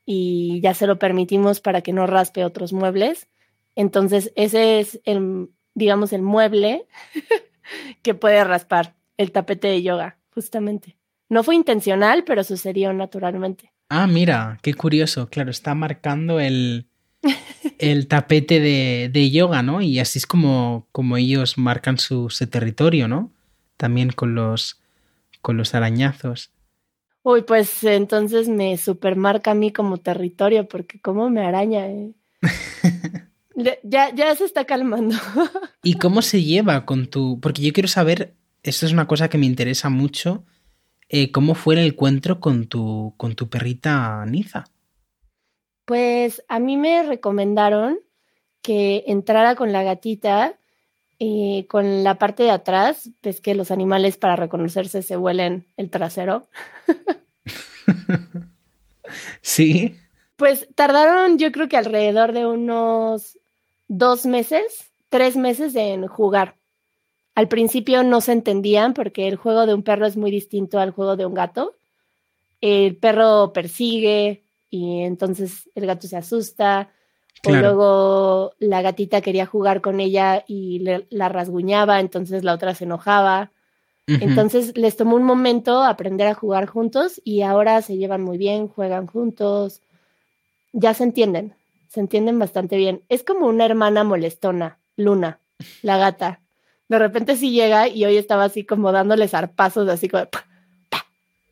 y 0.06 0.60
ya 0.62 0.74
se 0.74 0.88
lo 0.88 1.00
permitimos 1.00 1.62
para 1.62 1.82
que 1.82 1.94
no 1.94 2.08
raspe 2.08 2.46
otros 2.46 2.74
muebles. 2.74 3.28
Entonces, 3.76 4.32
ese 4.36 4.80
es 4.80 5.00
el, 5.06 5.50
digamos, 5.74 6.14
el 6.14 6.22
mueble 6.22 6.86
que 8.02 8.14
puede 8.14 8.44
raspar 8.44 8.96
el 9.18 9.32
tapete 9.32 9.68
de 9.68 9.82
yoga, 9.82 10.18
justamente. 10.34 10.98
No 11.30 11.44
fue 11.44 11.56
intencional, 11.56 12.24
pero 12.26 12.44
sucedió 12.44 12.94
naturalmente. 12.94 13.72
Ah, 13.90 14.08
mira, 14.08 14.60
qué 14.62 14.74
curioso. 14.74 15.30
Claro, 15.30 15.52
está 15.52 15.76
marcando 15.76 16.40
el, 16.40 16.88
el 17.80 18.08
tapete 18.08 18.60
de, 18.60 19.10
de, 19.12 19.32
yoga, 19.32 19.64
¿no? 19.64 19.82
Y 19.82 20.00
así 20.00 20.20
es 20.20 20.28
como, 20.28 20.88
como 20.92 21.18
ellos 21.18 21.58
marcan 21.58 21.98
su, 21.98 22.28
territorio, 22.50 23.08
¿no? 23.08 23.32
También 23.78 24.12
con 24.12 24.36
los, 24.36 24.82
con 25.42 25.58
los 25.58 25.76
arañazos. 25.76 26.52
Uy, 27.24 27.44
pues 27.44 27.84
entonces 27.86 28.50
me 28.50 28.78
supermarca 28.78 29.52
a 29.52 29.56
mí 29.56 29.72
como 29.72 29.98
territorio, 29.98 30.68
porque 30.68 31.00
cómo 31.00 31.30
me 31.30 31.46
araña. 31.46 31.88
Eh? 31.88 32.12
ya, 33.84 34.14
ya 34.14 34.36
se 34.36 34.44
está 34.44 34.66
calmando. 34.66 35.16
¿Y 35.84 35.96
cómo 35.96 36.22
se 36.22 36.44
lleva 36.44 36.86
con 36.86 37.08
tu...? 37.08 37.40
Porque 37.42 37.62
yo 37.62 37.72
quiero 37.72 37.88
saber, 37.88 38.36
esto 38.62 38.86
es 38.86 38.92
una 38.92 39.08
cosa 39.08 39.30
que 39.30 39.38
me 39.38 39.46
interesa 39.46 39.90
mucho, 39.90 40.44
eh, 41.08 41.32
¿cómo 41.32 41.56
fue 41.56 41.76
el 41.76 41.86
encuentro 41.86 42.42
con 42.42 42.68
tu, 42.68 43.14
con 43.16 43.36
tu 43.36 43.50
perrita 43.50 44.26
Niza? 44.26 44.66
Pues 45.86 46.44
a 46.50 46.60
mí 46.60 46.76
me 46.76 47.04
recomendaron 47.04 48.00
que 48.62 49.04
entrara 49.08 49.56
con 49.56 49.72
la 49.72 49.84
gatita 49.84 50.58
y 51.26 51.64
con 51.70 52.04
la 52.04 52.16
parte 52.16 52.44
de 52.44 52.52
atrás, 52.52 53.10
ves 53.22 53.40
que 53.40 53.56
los 53.56 53.72
animales 53.72 54.18
para 54.18 54.36
reconocerse 54.36 55.02
se 55.02 55.16
huelen 55.16 55.66
el 55.78 55.90
trasero. 55.90 56.50
sí. 59.42 59.96
Pues 60.36 60.68
tardaron 60.76 61.38
yo 61.38 61.54
creo 61.54 61.70
que 61.70 61.78
alrededor 61.78 62.34
de 62.34 62.46
unos 62.46 63.40
dos 63.88 64.26
meses, 64.26 64.92
tres 65.08 65.38
meses 65.38 65.74
en 65.76 66.08
jugar. 66.08 66.58
Al 67.36 67.48
principio 67.48 68.04
no 68.04 68.20
se 68.20 68.34
entendían 68.34 68.94
porque 68.94 69.30
el 69.30 69.38
juego 69.38 69.66
de 69.66 69.76
un 69.76 69.84
perro 69.84 70.06
es 70.06 70.18
muy 70.18 70.30
distinto 70.30 70.78
al 70.78 70.92
juego 70.92 71.16
de 71.16 71.26
un 71.26 71.36
gato. 71.36 71.78
El 72.60 72.98
perro 72.98 73.54
persigue 73.54 74.44
y 74.70 75.04
entonces 75.04 75.70
el 75.74 75.86
gato 75.86 76.06
se 76.06 76.18
asusta 76.18 76.92
o 77.46 77.52
luego 77.52 78.54
la 78.60 78.82
gatita 78.82 79.22
quería 79.22 79.46
jugar 79.46 79.82
con 79.82 80.00
ella 80.00 80.44
y 80.48 80.80
la 81.10 81.30
rasguñaba, 81.30 82.00
entonces 82.00 82.44
la 82.44 82.54
otra 82.54 82.74
se 82.76 82.86
enojaba. 82.86 83.52
Entonces 84.06 84.78
les 84.78 84.98
tomó 84.98 85.16
un 85.16 85.24
momento 85.24 85.82
aprender 85.82 86.28
a 86.28 86.34
jugar 86.34 86.68
juntos 86.68 87.22
y 87.24 87.42
ahora 87.42 87.82
se 87.82 87.96
llevan 87.98 88.22
muy 88.22 88.38
bien, 88.38 88.68
juegan 88.68 89.08
juntos, 89.08 89.82
ya 90.74 90.94
se 90.94 91.04
entienden, 91.04 91.56
se 91.88 92.02
entienden 92.02 92.38
bastante 92.38 92.76
bien. 92.76 93.02
Es 93.08 93.24
como 93.24 93.48
una 93.48 93.66
hermana 93.66 94.04
molestona, 94.04 94.80
Luna, 94.98 95.40
la 95.82 95.98
gata. 95.98 96.42
De 96.90 97.00
repente 97.00 97.38
sí 97.38 97.52
llega 97.52 97.88
y 97.88 98.04
hoy 98.04 98.18
estaba 98.18 98.44
así 98.44 98.66
como 98.66 98.92
dándole 98.92 99.28
zarpazos, 99.28 99.88
así 99.88 100.10
como... 100.10 100.28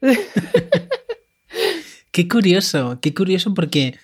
qué 2.11 2.27
curioso, 2.27 2.99
qué 3.01 3.13
curioso 3.13 3.53
porque 3.53 3.97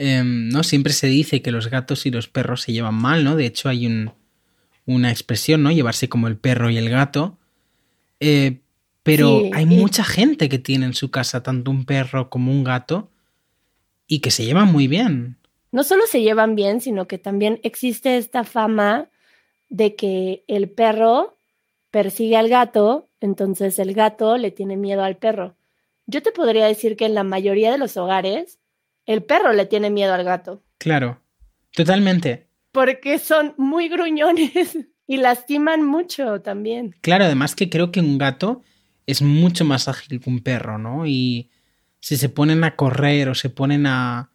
Em, 0.00 0.48
¿no? 0.48 0.62
Siempre 0.62 0.92
se 0.92 1.08
dice 1.08 1.42
que 1.42 1.50
los 1.50 1.68
gatos 1.68 2.06
y 2.06 2.12
los 2.12 2.28
perros 2.28 2.62
se 2.62 2.72
llevan 2.72 2.94
mal, 2.94 3.24
¿no? 3.24 3.34
De 3.34 3.46
hecho, 3.46 3.68
hay 3.68 3.84
un, 3.84 4.12
una 4.86 5.10
expresión, 5.10 5.64
¿no? 5.64 5.72
Llevarse 5.72 6.08
como 6.08 6.28
el 6.28 6.38
perro 6.38 6.70
y 6.70 6.78
el 6.78 6.88
gato. 6.88 7.36
Eh, 8.20 8.60
pero 9.02 9.42
hay 9.52 9.66
mucha 9.66 10.04
gente 10.04 10.48
que 10.48 10.58
tiene 10.58 10.86
en 10.86 10.94
su 10.94 11.10
casa 11.10 11.42
tanto 11.42 11.70
un 11.70 11.84
perro 11.84 12.30
como 12.30 12.52
un 12.52 12.62
gato 12.62 13.10
y 14.06 14.20
que 14.20 14.30
se 14.30 14.44
llevan 14.44 14.70
muy 14.70 14.86
bien. 14.86 15.36
No 15.72 15.82
solo 15.82 16.04
se 16.06 16.22
llevan 16.22 16.54
bien, 16.54 16.80
sino 16.80 17.08
que 17.08 17.18
también 17.18 17.58
existe 17.64 18.18
esta 18.18 18.44
fama 18.44 19.08
de 19.68 19.96
que 19.96 20.44
el 20.46 20.70
perro 20.70 21.36
persigue 21.90 22.36
al 22.36 22.48
gato, 22.48 23.08
entonces 23.20 23.78
el 23.78 23.94
gato 23.94 24.36
le 24.36 24.50
tiene 24.50 24.76
miedo 24.76 25.02
al 25.02 25.16
perro. 25.16 25.56
Yo 26.06 26.22
te 26.22 26.30
podría 26.30 26.66
decir 26.66 26.96
que 26.96 27.06
en 27.06 27.14
la 27.14 27.24
mayoría 27.24 27.72
de 27.72 27.78
los 27.78 27.96
hogares 27.96 28.57
el 29.08 29.24
perro 29.24 29.54
le 29.54 29.64
tiene 29.64 29.88
miedo 29.88 30.12
al 30.12 30.22
gato. 30.22 30.62
Claro, 30.76 31.22
totalmente. 31.72 32.46
Porque 32.72 33.18
son 33.18 33.54
muy 33.56 33.88
gruñones 33.88 34.78
y 35.06 35.16
lastiman 35.16 35.82
mucho 35.82 36.42
también. 36.42 36.94
Claro, 37.00 37.24
además 37.24 37.56
que 37.56 37.70
creo 37.70 37.90
que 37.90 38.00
un 38.00 38.18
gato 38.18 38.62
es 39.06 39.22
mucho 39.22 39.64
más 39.64 39.88
ágil 39.88 40.20
que 40.20 40.28
un 40.28 40.40
perro, 40.40 40.76
¿no? 40.76 41.06
Y 41.06 41.50
si 42.00 42.18
se 42.18 42.28
ponen 42.28 42.62
a 42.64 42.76
correr 42.76 43.30
o 43.30 43.34
se 43.34 43.48
ponen 43.48 43.86
a, 43.86 44.30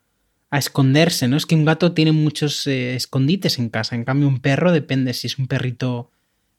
a 0.49 0.57
esconderse, 0.57 1.27
¿no? 1.27 1.37
Es 1.37 1.45
que 1.45 1.53
un 1.53 1.65
gato 1.65 1.93
tiene 1.93 2.11
muchos 2.11 2.65
eh, 2.65 2.95
escondites 2.95 3.59
en 3.59 3.69
casa, 3.69 3.93
en 3.93 4.03
cambio 4.03 4.27
un 4.27 4.39
perro 4.39 4.71
depende 4.71 5.13
si 5.13 5.27
es 5.27 5.37
un 5.37 5.45
perrito 5.45 6.09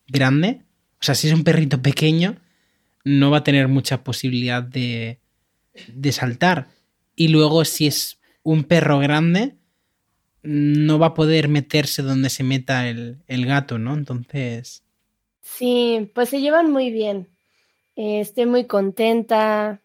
grande, 0.07 0.61
o 1.01 1.05
sea, 1.05 1.17
si 1.17 1.27
es 1.27 1.35
un 1.35 1.43
perrito 1.43 1.83
pequeño, 1.83 2.37
no 3.03 3.33
va 3.33 3.39
a 3.39 3.45
tener 3.45 3.67
mucha 3.67 4.05
posibilidad 4.05 4.63
de, 4.63 5.19
de 5.89 6.13
saltar. 6.13 6.69
Y 7.17 7.29
luego, 7.29 7.65
si 7.65 7.87
es 7.87 8.19
un 8.43 8.65
perro 8.65 8.99
grande, 8.99 9.57
no 10.43 10.99
va 10.99 11.09
a 11.09 11.15
poder 11.15 11.49
meterse 11.49 12.03
donde 12.03 12.31
se 12.31 12.45
meta 12.45 12.89
el, 12.89 13.23
gato, 13.29 13.79
¿no? 13.79 13.95
Entonces. 13.95 14.83
Sí, 15.43 16.11
pues 16.15 16.29
se 16.29 16.41
llevan 16.41 16.71
muy 16.71 16.91
bien. 16.91 17.29
Eh, 17.97 18.21
estoy 18.21 18.47
muy 18.47 18.67
contenta. 18.67 19.81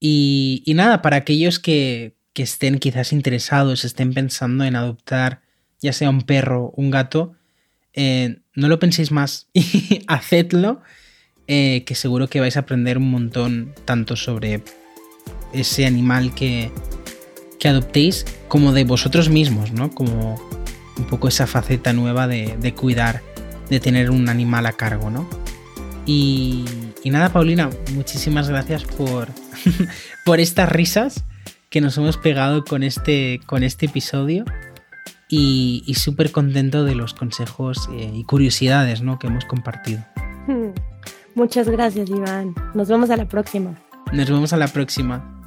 Y, 0.00 0.62
y 0.66 0.74
nada, 0.74 1.02
para 1.02 1.16
aquellos 1.16 1.58
que, 1.58 2.14
que, 2.32 2.42
estén 2.42 2.78
quizás 2.78 3.12
interesados, 3.12 3.84
estén 3.84 4.12
pensando 4.12 4.64
en 4.64 4.74
adoptar 4.74 5.42
ya 5.82 5.92
sea 5.92 6.10
un 6.10 6.22
perro 6.22 6.66
o 6.66 6.72
un 6.76 6.90
gato, 6.90 7.34
eh, 7.92 8.38
no 8.54 8.68
lo 8.68 8.78
penséis 8.78 9.10
más 9.10 9.48
y 9.52 10.02
hacedlo, 10.06 10.80
eh, 11.46 11.84
que 11.84 11.94
seguro 11.94 12.28
que 12.28 12.40
vais 12.40 12.56
a 12.56 12.60
aprender 12.60 12.96
un 12.96 13.10
montón 13.10 13.74
tanto 13.84 14.16
sobre 14.16 14.62
ese 15.52 15.86
animal 15.86 16.34
que, 16.34 16.70
que 17.58 17.68
adoptéis 17.68 18.26
como 18.48 18.72
de 18.72 18.84
vosotros 18.84 19.28
mismos, 19.28 19.72
¿no? 19.72 19.90
Como 19.90 20.40
un 20.98 21.04
poco 21.04 21.28
esa 21.28 21.46
faceta 21.46 21.92
nueva 21.92 22.26
de, 22.26 22.74
cuidar, 22.74 23.22
de 23.70 23.80
tener 23.80 24.10
un 24.10 24.28
animal 24.28 24.66
a 24.66 24.72
cargo, 24.72 25.10
¿no? 25.10 25.28
Y, 26.06 26.64
nada, 27.04 27.32
Paulina, 27.32 27.70
muchísimas 27.94 28.48
gracias 28.48 28.84
por, 28.84 29.28
por 30.24 30.40
estas 30.40 30.68
risas 30.70 31.24
que 31.70 31.80
nos 31.80 31.96
hemos 31.96 32.16
pegado 32.16 32.64
con 32.64 32.82
este, 32.82 33.40
con 33.46 33.62
este 33.62 33.86
episodio 33.86 34.44
y, 35.28 35.94
súper 35.96 36.30
contento 36.30 36.84
de 36.84 36.94
los 36.94 37.14
consejos 37.14 37.88
eh, 37.92 38.10
y 38.12 38.24
curiosidades 38.24 39.00
¿no? 39.00 39.18
que 39.18 39.28
hemos 39.28 39.44
compartido. 39.44 40.04
Muchas 41.34 41.68
gracias, 41.68 42.10
Iván. 42.10 42.54
Nos 42.74 42.88
vemos 42.88 43.08
a 43.08 43.16
la 43.16 43.26
próxima. 43.26 43.74
Nos 44.12 44.28
vemos 44.28 44.52
a 44.52 44.58
la 44.58 44.68
próxima. 44.68 45.41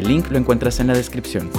El 0.00 0.08
link 0.08 0.30
lo 0.30 0.38
encuentras 0.38 0.80
en 0.80 0.86
la 0.86 0.94
descripción. 0.94 1.50